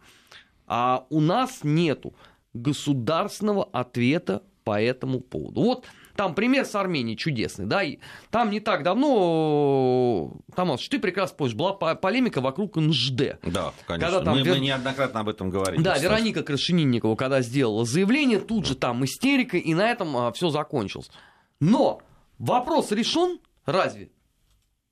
[0.68, 2.14] А у нас нету
[2.54, 5.62] государственного ответа по этому поводу.
[5.62, 11.38] Вот там пример с Арменией чудесный, да, и там не так давно, Тамас, ты прекрасно
[11.38, 13.39] помнишь, была полемика вокруг НЖД.
[13.43, 14.56] Да, конечно, когда там мы, Вер...
[14.56, 15.82] мы неоднократно об этом говорили.
[15.82, 16.12] Да, кстати.
[16.12, 21.10] Вероника Крашенинникова, когда сделала заявление, тут же там истерика, и на этом а, все закончилось.
[21.62, 22.02] Но
[22.38, 24.10] вопрос решен, разве?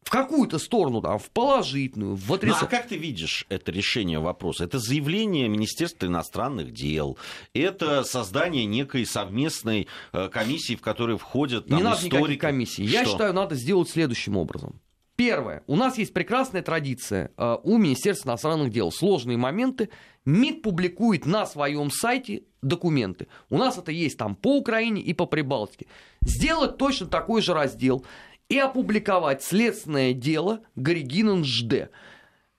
[0.08, 2.62] В какую-то сторону, там, в положительную, в отрицательную.
[2.62, 4.64] Ну, а как ты видишь это решение вопроса?
[4.64, 7.18] Это заявление Министерства иностранных дел,
[7.54, 12.16] это создание некой совместной э, комиссии, в которую входят там, Не надо историки.
[12.16, 12.86] никаких комиссий.
[12.86, 13.12] Я Что?
[13.12, 14.80] считаю, надо сделать следующим образом.
[15.18, 15.64] Первое.
[15.68, 18.94] У нас есть прекрасная традиция э, у Министерства иностранных дел.
[18.94, 19.90] Сложные моменты.
[20.24, 23.28] МИД публикует на своем сайте документы.
[23.50, 25.88] У нас это есть там по Украине и по Прибалтике.
[26.22, 28.06] Сделать точно такой же раздел
[28.50, 31.90] и опубликовать следственное дело Горегинен ЖД.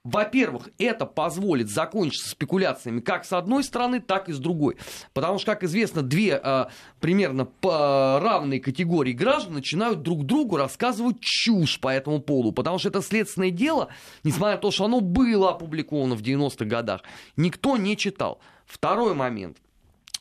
[0.04, 4.76] Во-первых, это позволит закончиться спекуляциями как с одной стороны, так и с другой.
[5.12, 6.66] Потому что, как известно, две э,
[7.00, 12.52] примерно по равной категории граждан начинают друг другу рассказывать чушь по этому поводу.
[12.52, 13.88] Потому что это следственное дело,
[14.24, 17.02] несмотря на то, что оно было опубликовано в 90-х годах,
[17.36, 18.40] никто не читал.
[18.66, 19.58] Второй момент.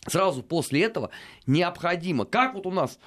[0.06, 1.12] Сразу после этого
[1.45, 2.97] необходимо, как вот у нас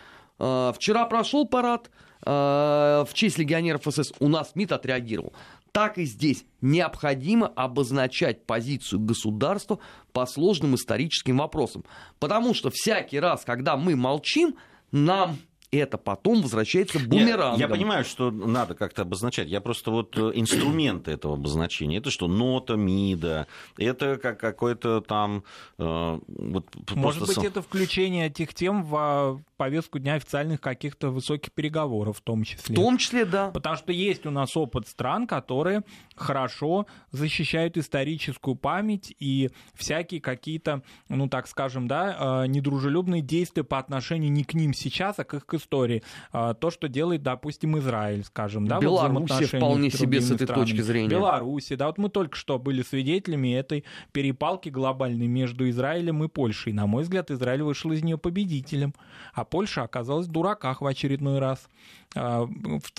[0.40, 1.90] Э, вчера прошел парад
[2.22, 4.12] в честь легионеров СС.
[4.18, 5.33] У нас МИД отреагировал.
[5.72, 9.78] Так и здесь необходимо обозначать позицию государства
[10.12, 11.85] по сложным историческим вопросам.
[12.18, 14.56] Потому что всякий раз, когда мы молчим,
[14.90, 15.38] нам
[15.78, 17.59] это потом возвращается бумерангом.
[17.59, 19.48] Я, я понимаю, что надо как-то обозначать.
[19.48, 21.98] Я просто вот э, инструменты этого обозначения.
[21.98, 23.46] Это что, нота, МИДа,
[23.78, 25.44] это как какой-то там...
[25.78, 27.44] Э, вот Может быть, сам...
[27.44, 32.74] это включение этих тем в повестку дня официальных каких-то высоких переговоров в том числе.
[32.74, 33.50] В том числе, да.
[33.50, 35.83] Потому что есть у нас опыт стран, которые
[36.16, 43.78] хорошо защищают историческую память и всякие какие-то, ну так скажем, да, э, недружелюбные действия по
[43.78, 46.02] отношению не к ним сейчас, а к их истории.
[46.32, 50.64] А, то, что делает, допустим, Израиль, скажем, да, Беларусь вполне себе с этой странами.
[50.64, 51.08] точки зрения.
[51.08, 56.72] Беларуси, да, вот мы только что были свидетелями этой перепалки глобальной между Израилем и Польшей.
[56.72, 58.94] На мой взгляд, Израиль вышел из нее победителем,
[59.34, 61.68] а Польша оказалась в дураках в очередной раз.
[62.16, 62.48] А,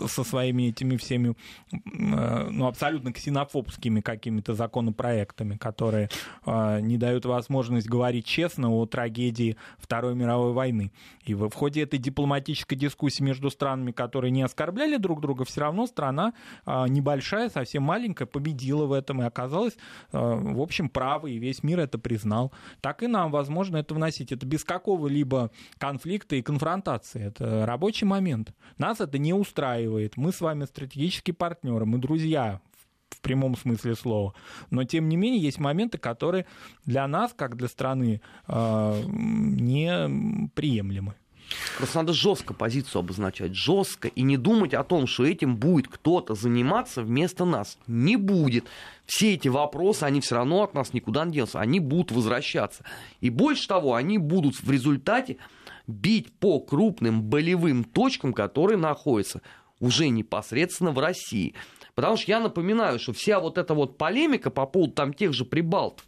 [0.07, 1.35] со своими этими всеми
[1.73, 6.09] а, ну, абсолютно ксенофобскими какими-то законопроектами, которые
[6.45, 10.91] не дают возможность говорить честно о трагедии Второй мировой войны.
[11.23, 11.99] И в ходе этой
[12.51, 16.33] дипломатической дискуссии между странами, которые не оскорбляли друг друга, все равно страна
[16.65, 19.77] небольшая, совсем маленькая, победила в этом и оказалась,
[20.11, 22.51] в общем, правой, и весь мир это признал.
[22.81, 24.31] Так и нам возможно это вносить.
[24.31, 27.27] Это без какого-либо конфликта и конфронтации.
[27.27, 28.53] Это рабочий момент.
[28.77, 30.17] Нас это не устраивает.
[30.17, 32.61] Мы с вами стратегические партнеры, мы друзья
[33.09, 34.33] в прямом смысле слова.
[34.69, 36.45] Но, тем не менее, есть моменты, которые
[36.85, 41.15] для нас, как для страны, э, неприемлемы.
[41.77, 46.35] Просто надо жестко позицию обозначать, жестко, и не думать о том, что этим будет кто-то
[46.35, 47.77] заниматься вместо нас.
[47.87, 48.65] Не будет.
[49.05, 52.83] Все эти вопросы, они все равно от нас никуда не денутся, они будут возвращаться.
[53.19, 55.37] И больше того, они будут в результате
[55.87, 59.41] бить по крупным болевым точкам, которые находятся
[59.79, 61.55] уже непосредственно в России.
[61.95, 65.43] Потому что я напоминаю, что вся вот эта вот полемика по поводу там тех же
[65.43, 66.05] прибалтов,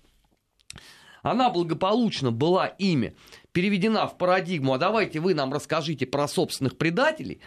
[1.24, 3.16] она благополучно была ими
[3.54, 7.40] переведена в парадигму, а давайте вы нам расскажите про собственных предателей.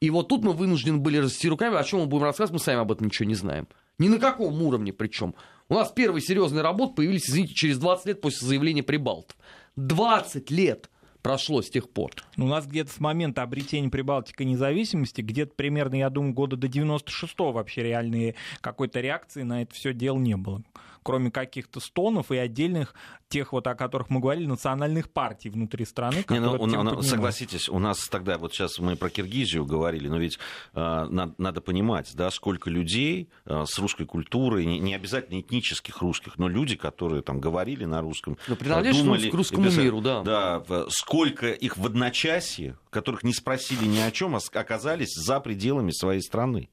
[0.00, 2.80] И вот тут мы вынуждены были расти руками, о чем мы будем рассказывать, мы сами
[2.80, 3.68] об этом ничего не знаем.
[3.98, 5.34] Ни на каком уровне причем.
[5.68, 9.36] У нас первые серьезные работы появились, извините, через 20 лет после заявления прибалтов.
[9.76, 10.90] 20 лет!
[11.22, 12.10] прошло с тех пор?
[12.36, 16.66] Ну, у нас где-то с момента обретения Прибалтики независимости, где-то примерно, я думаю, года до
[16.66, 20.62] 96-го вообще реальной какой-то реакции на это все дело не было
[21.04, 22.94] кроме каких-то стонов и отдельных
[23.28, 26.24] тех, вот, о которых мы говорили, национальных партий внутри страны.
[26.28, 30.38] Не, ну, ну, согласитесь, у нас тогда, вот сейчас мы про Киргизию говорили, но ведь
[30.74, 36.00] э, надо, надо понимать, да, сколько людей э, с русской культурой, не, не обязательно этнических
[36.00, 39.30] русских, но люди, которые там говорили на русском, но э, думали...
[39.30, 40.22] к русскому миру, да.
[40.22, 46.22] Да, сколько их в одночасье, которых не спросили ни о чем, оказались за пределами своей
[46.22, 46.70] страны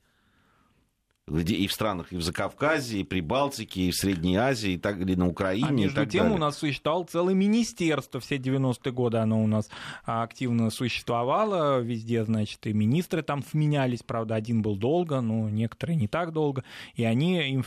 [1.39, 4.78] где и в странах, и в Закавказье, и при Балтике, и в Средней Азии, и
[4.78, 5.67] так, или на Украине.
[5.67, 6.38] А между и так тем далее.
[6.38, 9.70] у нас существовало целое министерство все 90-е годы, оно у нас
[10.04, 16.08] активно существовало, везде, значит, и министры там сменялись, правда, один был долго, но некоторые не
[16.08, 16.63] так долго,
[16.96, 17.62] и они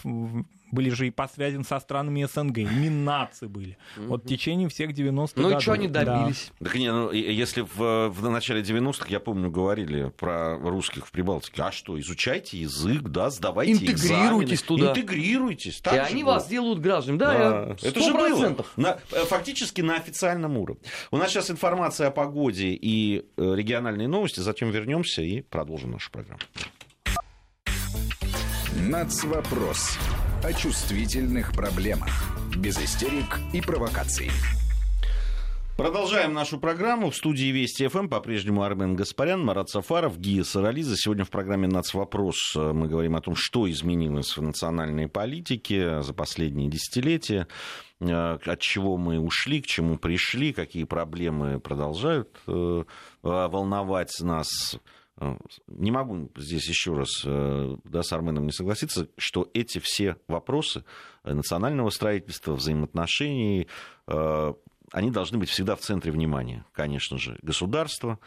[0.70, 3.78] были же и по связям со странами СНГ, Миннации были.
[3.96, 5.52] Вот в течение всех 90-х ну, годов.
[5.52, 6.52] Ну и что они добились?
[6.60, 6.66] Да.
[6.66, 11.62] Так не, ну, если в, в начале 90-х, я помню, говорили про русских в Прибалтике,
[11.62, 14.90] а что, изучайте язык, да, сдавайте Интегрируйтесь экзамены, туда.
[14.90, 15.82] Интегрируйтесь.
[15.84, 16.34] И они было.
[16.34, 17.18] вас сделают гражданами.
[17.18, 17.76] Да, да.
[17.82, 18.56] Это же было.
[18.76, 20.82] На, э, фактически на официальном уровне.
[21.10, 26.10] У нас сейчас информация о погоде и э, региональные новости, затем вернемся и продолжим нашу
[26.10, 26.40] программу.
[28.76, 29.98] Нацвопрос
[30.44, 32.10] о чувствительных проблемах.
[32.54, 34.30] Без истерик и провокаций.
[35.78, 37.10] Продолжаем нашу программу.
[37.10, 40.96] В студии Вести ФМ по-прежнему Армен Гаспарян, Марат Сафаров, Гия Сарализа.
[40.98, 46.68] Сегодня в программе «Нацвопрос» мы говорим о том, что изменилось в национальной политике за последние
[46.68, 47.48] десятилетия,
[48.00, 52.84] э, от чего мы ушли, к чему пришли, какие проблемы продолжают э,
[53.22, 54.78] волновать нас
[55.68, 60.84] не могу здесь еще раз э, да, с Арменом не согласиться, что эти все вопросы
[61.22, 63.68] национального строительства, взаимоотношений,
[64.08, 64.54] э,
[64.90, 66.64] они должны быть всегда в центре внимания.
[66.72, 68.18] Конечно же, государство,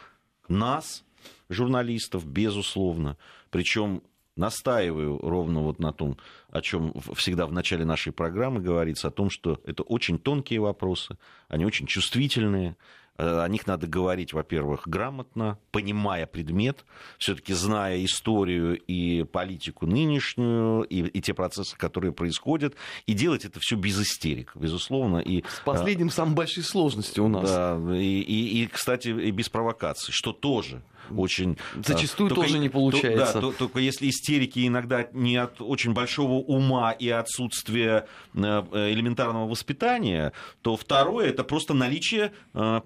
[0.48, 1.04] нас,
[1.50, 3.18] журналистов, безусловно.
[3.50, 4.02] Причем
[4.36, 6.16] настаиваю ровно вот на том,
[6.50, 11.18] о чем всегда в начале нашей программы говорится, о том, что это очень тонкие вопросы,
[11.48, 16.84] они очень чувствительные, Э, о них надо говорить, во-первых, грамотно, понимая предмет,
[17.18, 22.74] все-таки зная историю и политику нынешнюю, и, и те процессы, которые происходят,
[23.06, 25.18] и делать это все без истерик, безусловно.
[25.18, 27.50] И, С последним самые большие сложности у нас.
[27.50, 30.82] Да, и, и, и, кстати, и без провокаций, что тоже
[31.16, 31.56] очень...
[31.84, 33.40] Зачастую только, тоже не получается.
[33.40, 40.32] Да, только если истерики иногда не от очень большого ума и отсутствия э, элементарного воспитания,
[40.62, 42.80] то второе это просто наличие э,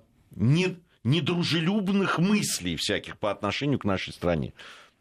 [1.05, 4.53] недружелюбных мыслей всяких по отношению к нашей стране.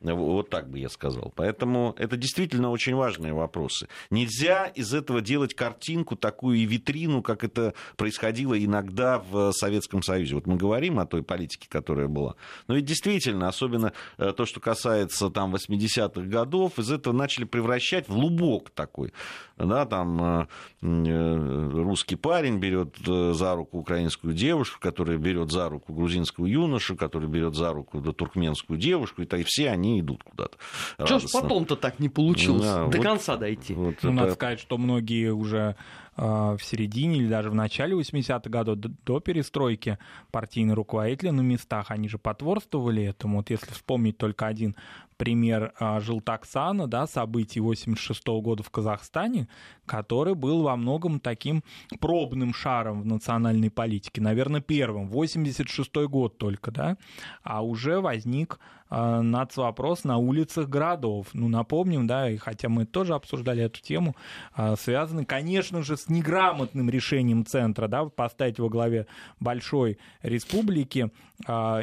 [0.02, 1.32] Вот так бы я сказал.
[1.36, 3.88] Поэтому это действительно очень важные вопросы.
[4.10, 10.36] Нельзя из этого делать картинку, такую и витрину, как это происходило иногда в Советском Союзе.
[10.36, 12.36] Вот мы говорим о той политике, которая была.
[12.68, 18.10] Но ведь действительно, особенно э, то, что касается там 80-х годов, из этого начали превращать
[18.10, 19.14] в лубок такой.
[19.58, 20.48] Да, там э,
[20.82, 27.30] э, русский парень берет за руку украинскую девушку, которая берет за руку грузинскую юношу, который
[27.30, 30.58] берет за руку туркменскую девушку, и все они идут куда-то.
[31.06, 32.64] Что ж потом-то так не получилось?
[32.64, 33.74] Да, До вот, конца дойти.
[33.74, 34.12] Вот ну, это...
[34.12, 35.76] Надо сказать, что многие уже
[36.18, 39.98] э, в середине или даже в начале 80-х годов до, до перестройки
[40.32, 43.38] партийные руководители на местах, они же потворствовали этому.
[43.38, 44.76] Вот если вспомнить только один
[45.22, 49.48] пример а, Жилтаксана, да, событий 86 года в Казахстане,
[49.86, 51.64] который был во многом таким
[52.00, 56.98] пробным шаром в национальной политике, наверное, первым, 86 год только, да,
[57.44, 58.60] а уже возник
[58.94, 61.28] а, нацвопрос на улицах городов.
[61.34, 64.18] Ну, напомним, да, и хотя мы тоже обсуждали эту тему,
[64.54, 69.08] а, связанный, конечно же, с неграмотным решением центра, да, поставить во главе
[69.40, 71.10] большой республики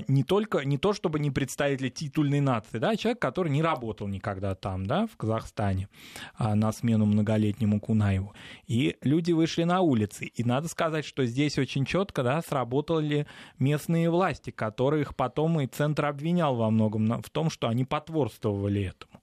[0.09, 4.07] не только, не то чтобы не представители титульной нации, да, а человек, который не работал
[4.09, 5.89] никогда там, да, в Казахстане,
[6.37, 8.35] а, на смену многолетнему Кунаеву.
[8.67, 10.27] И люди вышли на улицы.
[10.27, 13.27] И надо сказать, что здесь очень четко, да, сработали
[13.59, 19.21] местные власти, которых потом и Центр обвинял во многом в том, что они потворствовали этому.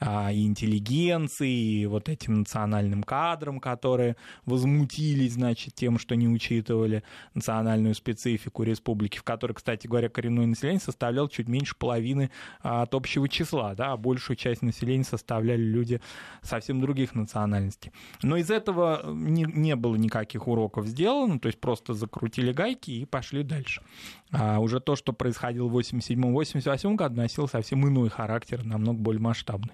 [0.00, 7.02] А, и интеллигенции, и вот этим национальным кадрам, которые возмутились, значит, тем, что не учитывали
[7.34, 12.30] национальную специфику республики, в которой, кстати говоря, коренное население составляло чуть меньше половины
[12.62, 16.00] а, от общего числа, да, а большую часть населения составляли люди
[16.42, 17.90] совсем других национальностей.
[18.22, 23.04] Но из этого не, не было никаких уроков сделано, то есть просто закрутили гайки и
[23.04, 23.82] пошли дальше.
[24.30, 29.72] А уже то, что происходило в 87-88 году, носило совсем иной характер, намного более масштабный.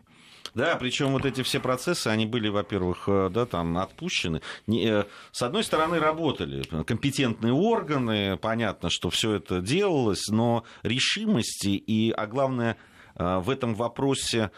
[0.53, 4.41] Да, причем вот эти все процессы, они были, во-первых, э, да, там отпущены.
[4.69, 12.11] Э, с одной стороны, работали компетентные органы, понятно, что все это делалось, но решимости и,
[12.11, 12.77] а главное,
[13.17, 14.51] э, в этом вопросе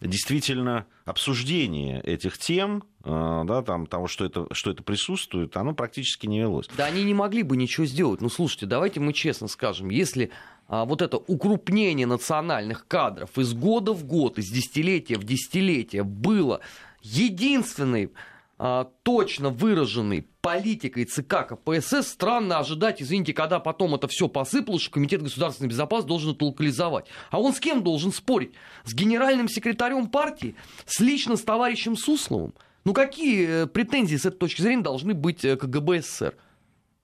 [0.00, 6.40] действительно обсуждение этих тем, да, там, того, что это, что это присутствует, оно практически не
[6.40, 6.68] велось.
[6.76, 8.20] Да они не могли бы ничего сделать.
[8.20, 10.30] Ну, слушайте, давайте мы честно скажем, если
[10.68, 16.60] а, вот это укрупнение национальных кадров из года в год, из десятилетия в десятилетие было
[17.02, 18.10] единственной
[18.58, 24.92] а, точно выраженной политикой ЦК КПСС, странно ожидать, извините, когда потом это все посыпалось, что
[24.92, 27.06] Комитет государственной безопасности должен это локализовать.
[27.30, 28.52] А он с кем должен спорить?
[28.84, 30.56] С генеральным секретарем партии?
[30.86, 32.54] С лично с товарищем Сусловым?
[32.86, 36.36] Ну какие э, претензии с этой точки зрения должны быть э, КГБ СССР?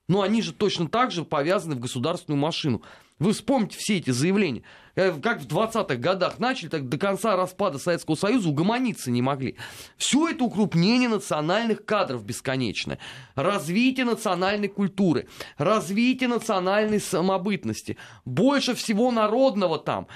[0.07, 2.81] Ну они же точно так же повязаны в государственную машину.
[3.19, 4.63] Вы вспомните все эти заявления.
[4.95, 9.57] Э, как в 20-х годах начали, так до конца распада Советского Союза угомониться не могли.
[9.97, 12.97] Все это укрупнение национальных кадров бесконечное.
[13.35, 15.27] Развитие национальной культуры.
[15.57, 17.97] Развитие национальной самобытности.
[18.23, 20.07] Больше всего народного там.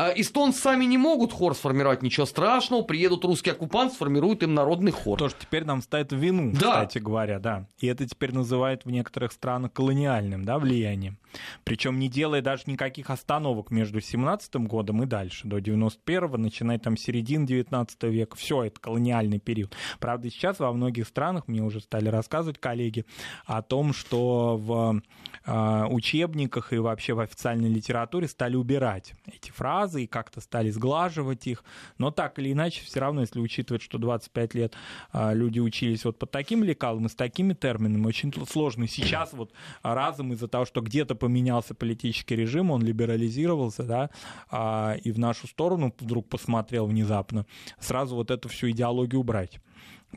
[0.00, 4.92] А эстонцы сами не могут хор сформировать, ничего страшного, приедут русские оккупанты, сформируют им народный
[4.92, 5.18] хор.
[5.18, 6.58] То, что теперь нам ставят в вину, да.
[6.58, 7.66] кстати говоря, да.
[7.80, 11.18] И это теперь называют в некоторых странах колониальным да, влиянием.
[11.64, 16.96] Причем не делая даже никаких остановок между 17 годом и дальше, до 91-го, начиная там
[16.96, 18.36] середины 19 века.
[18.36, 19.74] Все, это колониальный период.
[19.98, 23.04] Правда, сейчас во многих странах, мне уже стали рассказывать коллеги,
[23.44, 25.02] о том, что в
[25.44, 30.70] э, учебниках и вообще в официальной литературе стали убирать эти фразы, фразы и как-то стали
[30.70, 31.64] сглаживать их.
[31.98, 34.74] Но так или иначе, все равно, если учитывать, что 25 лет
[35.12, 39.52] а, люди учились вот под таким лекалом и с такими терминами, очень сложно сейчас вот
[39.82, 44.10] разом из-за того, что где-то поменялся политический режим, он либерализировался, да,
[44.50, 47.46] а, и в нашу сторону вдруг посмотрел внезапно,
[47.78, 49.60] сразу вот эту всю идеологию убрать.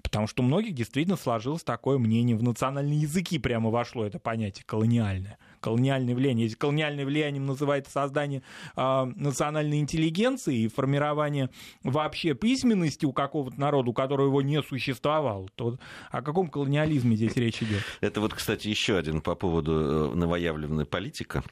[0.02, 4.64] Потому что у многих действительно сложилось такое мнение, в национальные языки прямо вошло это понятие
[4.66, 6.50] колониальное колониальное влияние.
[6.56, 8.44] Колониальное влиянием называется создание
[8.76, 11.50] э, национальной интеллигенции и формирование
[11.84, 15.78] вообще письменности у какого-то народа, у которого его не существовало, то
[16.12, 17.82] о каком колониализме здесь речь идет?
[18.02, 21.44] Это вот, кстати, еще один по поводу э, новоявленной политика,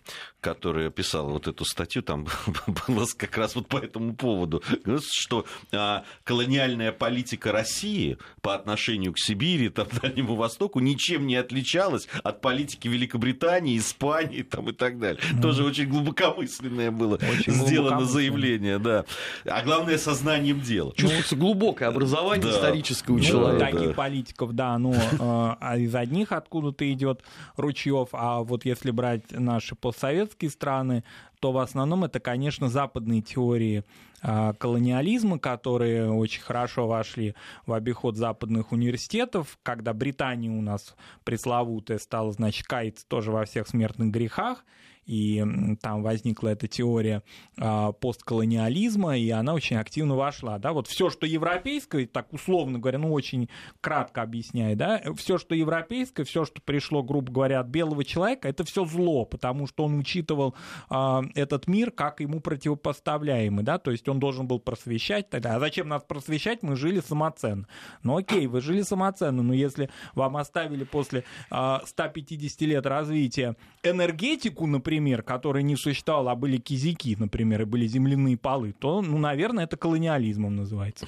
[0.42, 2.28] которая писала вот эту статью, там
[2.88, 4.62] было как раз вот по этому поводу,
[5.10, 12.10] что а, колониальная политика России по отношению к Сибири, там, Дальнему Востоку ничем не отличалась
[12.24, 15.22] от политики Великобритании, Испании там, и так далее.
[15.22, 15.42] Mm.
[15.42, 19.06] Тоже очень глубокомысленное было очень сделано заявление, да.
[19.46, 20.94] А главное, сознанием дела.
[20.96, 22.52] Чувствуется глубокое образование да.
[22.52, 23.72] историческое у ну, человека.
[23.72, 23.94] Таких да.
[23.94, 27.22] политиков, да, ну, э, из одних откуда-то идет
[27.58, 31.04] ручьев, а вот если брать наши постсоветские страны,
[31.42, 33.84] то в основном это, конечно, западные теории
[34.22, 37.34] а, колониализма, которые очень хорошо вошли
[37.66, 43.68] в обиход западных университетов, когда Британия у нас пресловутая стала, значит, каяться тоже во всех
[43.68, 44.64] смертных грехах,
[45.06, 45.44] и
[45.82, 47.24] там возникла эта теория
[47.58, 50.58] а, постколониализма, и она очень активно вошла.
[50.60, 50.74] Да?
[50.74, 53.50] Вот все, что европейское, так условно говоря, ну очень
[53.82, 58.64] кратко объясняя, да, все, что европейское, все, что пришло, грубо говоря, от белого человека, это
[58.64, 60.56] все зло, потому что он учитывал
[60.90, 65.56] а, этот мир как ему противопоставляемый, да, то есть он должен был просвещать тогда.
[65.56, 66.64] А зачем нас просвещать?
[66.64, 67.68] Мы жили самоценно.
[68.04, 74.68] Ну окей, вы жили самоценно, но если вам оставили после а, 150 лет развития энергетику,
[74.68, 79.18] например, например, которые не существовало, а были кизики, например, и были земляные полы, то, ну,
[79.18, 81.08] наверное, это колониализмом называется.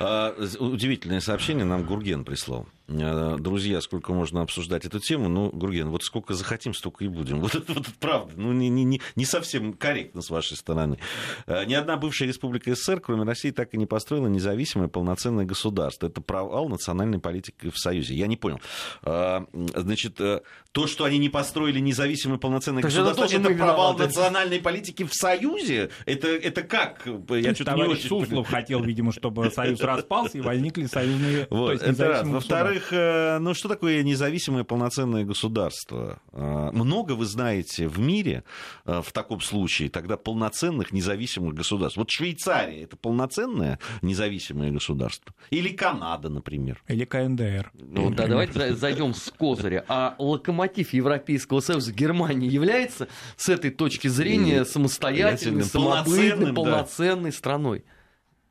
[0.00, 2.66] А, удивительное сообщение нам Гурген прислал.
[2.88, 5.28] Э, друзья, сколько можно обсуждать эту тему.
[5.28, 7.40] Ну, Гурген, вот сколько захотим, столько и будем.
[7.48, 8.32] Вот это, вот это правда.
[8.36, 10.98] Ну, не, не, не совсем корректно с вашей стороны.
[11.46, 16.06] Э, ни одна бывшая республика СССР, кроме России, так и не построила независимое полноценное государство.
[16.06, 18.14] Это провал национальной политики в Союзе.
[18.14, 18.60] Я не понял.
[19.02, 24.04] Э, значит, то, что они не построили независимое полноценное так государство, это, это провал виноваты.
[24.04, 25.90] национальной политики в Союзе?
[26.06, 27.06] Это, это как?
[27.06, 28.08] Я что-то не очень...
[28.08, 31.46] Суслов хотел, видимо, чтобы Союз распался и возникли союзные...
[31.50, 32.26] Вот, это раз.
[32.26, 36.20] Во-вторых, во-вторых, э, ну что такое независимое полноценное государство?
[36.32, 38.44] Э, много вы знаете в мире
[38.84, 41.96] э, в таком случае тогда полноценных независимых государств.
[41.96, 45.34] Вот Швейцария это полноценное независимое государство?
[45.50, 46.82] Или Канада, например?
[46.88, 47.72] Или КНДР?
[47.74, 49.84] Ну да, давайте зайдем с козыря.
[49.88, 57.84] А локомотив Европейского Союза Германии является с этой точки зрения самостоятельной, самобытной, полноценной страной?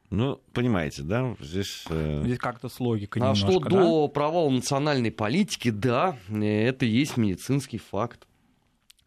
[0.10, 1.84] Ну, понимаете, да, здесь...
[1.90, 2.22] Э...
[2.24, 3.70] Здесь как-то с логикой А немножко, что да?
[3.70, 8.26] до провала национальной политики, да, это есть медицинский факт.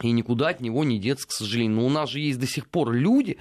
[0.03, 1.77] И никуда от него не деться, к сожалению.
[1.77, 3.39] Но у нас же есть до сих пор люди,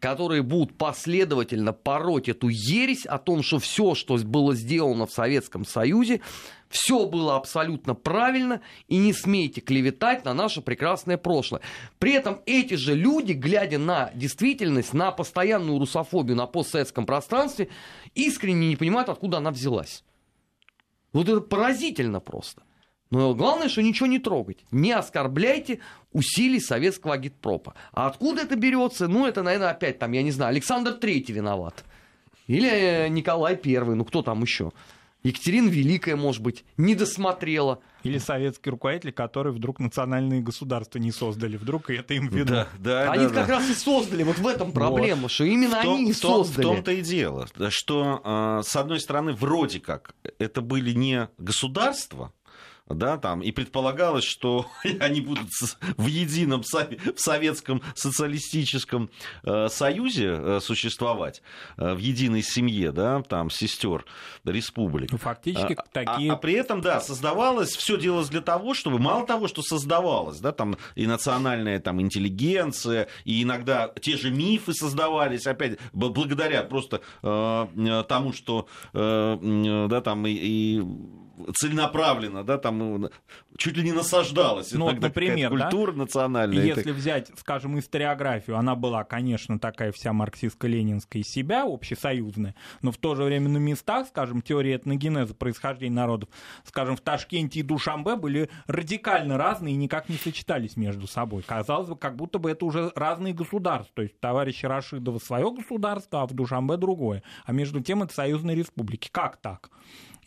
[0.00, 5.64] которые будут последовательно пороть эту ересь о том, что все, что было сделано в Советском
[5.64, 6.20] Союзе,
[6.68, 11.62] все было абсолютно правильно, и не смейте клеветать на наше прекрасное прошлое.
[11.98, 17.68] При этом эти же люди, глядя на действительность, на постоянную русофобию на постсоветском пространстве,
[18.14, 20.04] искренне не понимают, откуда она взялась.
[21.12, 22.62] Вот это поразительно просто.
[23.10, 24.58] Но главное, что ничего не трогать.
[24.70, 25.80] Не оскорбляйте
[26.12, 27.74] усилий советского агитпропа.
[27.92, 29.08] А откуда это берется?
[29.08, 31.84] Ну, это, наверное, опять там, я не знаю, Александр Третий виноват.
[32.46, 34.72] Или э, Николай Первый, ну кто там еще?
[35.22, 37.80] Екатерина Великая, может быть, не досмотрела.
[38.04, 41.56] Или советские руководители, которые вдруг национальные государства не создали.
[41.56, 42.46] Вдруг это им вину.
[42.46, 43.54] Да, да, они да, как да.
[43.54, 44.22] раз и создали.
[44.22, 45.30] Вот в этом проблема, вот.
[45.32, 46.64] что именно том, они и создали.
[46.64, 52.32] В том-то и дело, что, э, с одной стороны, вроде как это были не государства,
[52.88, 54.66] да, там, и предполагалось, что
[55.00, 55.48] они будут
[55.96, 59.10] в едином в Советском социалистическом
[59.44, 61.42] э, союзе э, существовать,
[61.76, 64.04] э, в единой семье, да, там, сестер
[64.44, 65.12] республик.
[65.12, 66.32] Ну, фактически а, такие...
[66.32, 70.40] А, а при этом, да, создавалось, все делалось для того, чтобы, мало того, что создавалось,
[70.40, 77.00] да, там, и национальная там интеллигенция, и иногда те же мифы создавались, опять, благодаря просто
[77.22, 80.82] э, тому, что, э, да, там, и, и
[81.54, 83.10] целенаправленно, да, там ну,
[83.56, 85.98] чуть ли не насаждалась ну, иногда например, культура да?
[85.98, 86.64] национальная.
[86.64, 86.92] Если это...
[86.92, 93.14] взять, скажем, историографию, она была, конечно, такая вся марксистско-ленинская из себя, общесоюзная, но в то
[93.14, 96.28] же время на местах, скажем, теория этногенеза происхождения народов,
[96.64, 101.42] скажем, в Ташкенте и Душамбе были радикально разные и никак не сочетались между собой.
[101.42, 103.94] Казалось бы, как будто бы это уже разные государства.
[103.94, 107.22] То есть товарищ Рашидова свое государство, а в Душамбе другое.
[107.44, 109.08] А между тем это союзные республики.
[109.10, 109.70] Как так?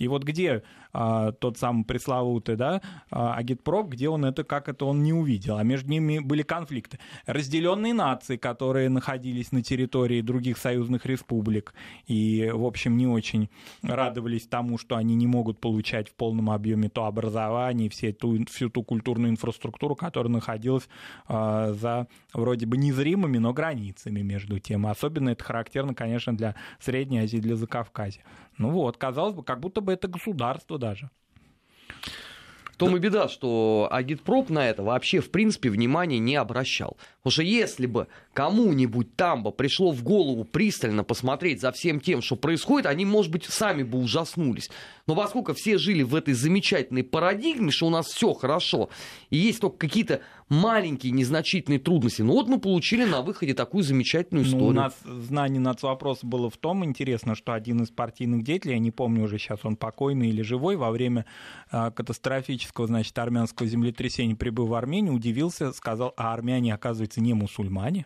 [0.02, 2.82] И вот где а, тот самый пресловутый, да,
[3.12, 6.98] а, агитпроп, где он это, как это он не увидел, а между ними были конфликты.
[7.28, 11.76] Разделенные нации, которые находились на территории других союзных республик
[12.08, 13.50] и, в общем, не очень
[13.84, 18.72] радовались тому, что они не могут получать в полном объеме то образование, все ту, всю
[18.72, 20.90] ту культурную инфраструктуру, которая находилась
[21.28, 24.88] а, за вроде бы незримыми, но границами между тем.
[24.88, 28.24] Особенно это характерно, конечно, для Средней Азии, для Закавказья.
[28.62, 31.10] Ну вот, казалось бы, как будто бы это государство даже.
[32.74, 36.98] В том и беда, что агитпроп на это вообще, в принципе, внимания не обращал.
[37.18, 42.22] Потому что если бы кому-нибудь там бы пришло в голову пристально посмотреть за всем тем,
[42.22, 44.70] что происходит, они, может быть, сами бы ужаснулись.
[45.06, 48.90] Но поскольку все жили в этой замечательной парадигме, что у нас все хорошо,
[49.30, 50.22] и есть только какие-то
[50.52, 54.66] маленькие незначительные трудности, ну вот мы получили на выходе такую замечательную историю.
[54.66, 58.74] Ну, у нас знание над вопрос было в том, интересно, что один из партийных деятелей,
[58.74, 61.26] я не помню уже сейчас, он покойный или живой, во время
[61.72, 68.06] э, катастрофического, значит, армянского землетрясения, прибыв в Армению, удивился, сказал, а армяне, оказывается, не мусульмане.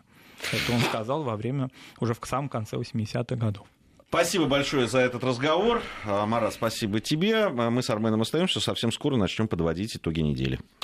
[0.52, 3.66] Это он сказал во время, уже в самом конце 80-х годов.
[4.08, 5.82] Спасибо большое за этот разговор.
[6.04, 7.46] А, Мара, спасибо тебе.
[7.46, 8.60] А мы с Арменом остаемся.
[8.60, 10.60] Совсем скоро начнем подводить итоги недели.